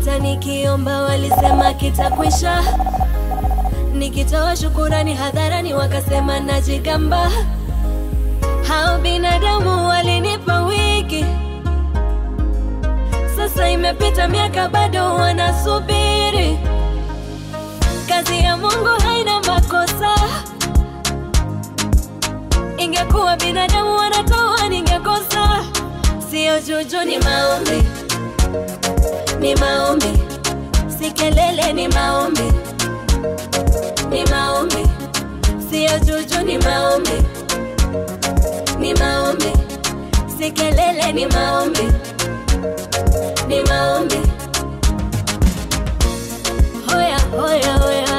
[0.01, 2.63] nilichopata nikiomba walisema kitakwisha.
[3.95, 7.31] Nikitoa shukurani hadharani wakasema najigamba.
[8.69, 11.25] Hao binadamu walinipa wiki.
[13.37, 16.59] Sasa imepita miaka bado wanasubiri.
[18.09, 20.15] Kazi ya mungu haina makosa.
[22.79, 25.65] Ingekuwa binadamu wanatoa ningekosa.
[26.31, 27.83] Sio juju ni maombi
[29.41, 30.13] ni maombi.
[30.99, 32.53] Si kelele ni maombi.
[34.11, 34.85] Ni maombi.
[35.71, 37.19] Siyo juju ni maombi.
[38.79, 39.53] Ni maombi.
[40.39, 41.87] Si kelele ni maombi.
[43.49, 44.21] Ni maombi.
[46.87, 48.10] Hoya hoya hoya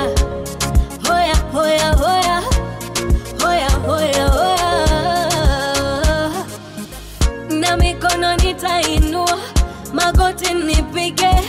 [11.11, 11.41] nipige.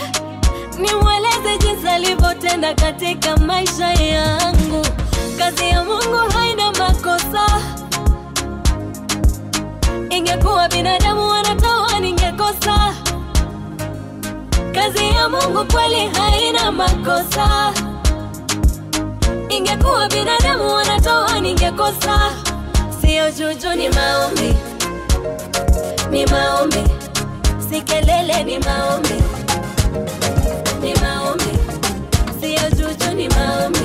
[0.79, 4.85] Nimweleze jinsi alivyotenda katika maisha yangu.
[5.37, 7.45] Kazi ya mungu haina makosa.
[10.09, 12.93] Ingekuwa binadamu wanatoa ningekosa.
[14.73, 17.73] Kazi ya mungu kweli haina makosa.
[19.49, 22.19] Ingekuwa binadamu wanatoa ningekosa.
[23.01, 24.53] Sio juju ni maombi.
[26.11, 26.83] Ni maombi.
[27.69, 29.23] Si kelele ni maombi
[30.81, 31.53] ni maombi.
[32.41, 33.82] Sio juju ni maombi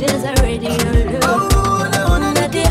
[0.00, 0.70] ukicheza radio.
[0.70, 2.70] Love Nadia,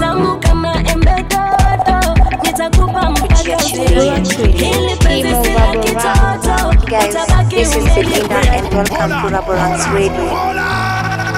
[0.00, 4.16] tamu kama embe dodo nitakupa mpaka uzira
[4.54, 11.32] hili penzi si la kitoto Guys, utabaki this is Belinda and welcome to Raborang's Radio.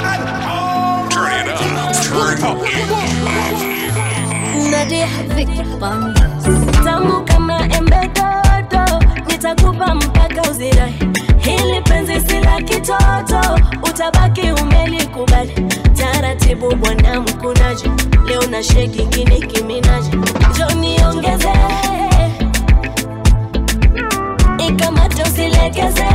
[4.70, 6.44] Nadia Vicky Bandas.
[6.84, 10.94] tamu kama embe dodo nitakupa mpaka uzirai
[11.38, 13.23] hili penzi si la kitoto
[13.94, 15.52] utabaki umenikubali.
[15.96, 17.90] Taratibu bwana mkunaji
[18.28, 20.10] leo na sheki kini kiminaji
[20.58, 21.52] joniongeze
[24.68, 26.06] ikamate usilekeze,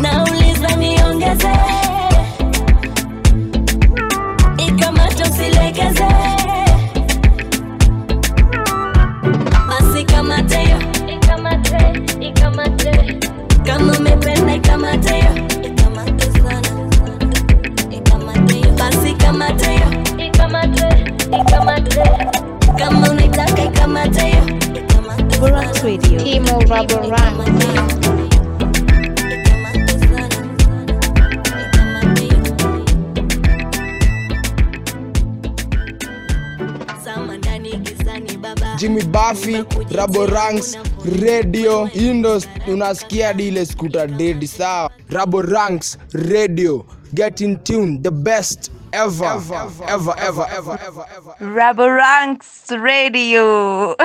[0.00, 1.52] nauliza niongeze.
[4.68, 6.06] Ikamate usilegeze
[39.92, 40.76] Buffy, Raboranks,
[41.22, 44.90] Radio, Indos, unasikia dile skuta dedi sawa.
[45.10, 46.84] Raboranks, Radio,
[47.14, 51.34] get in tune, the best ever, ever, ever, ever, ever, ever, ever.
[51.40, 53.96] Raborang's Radio.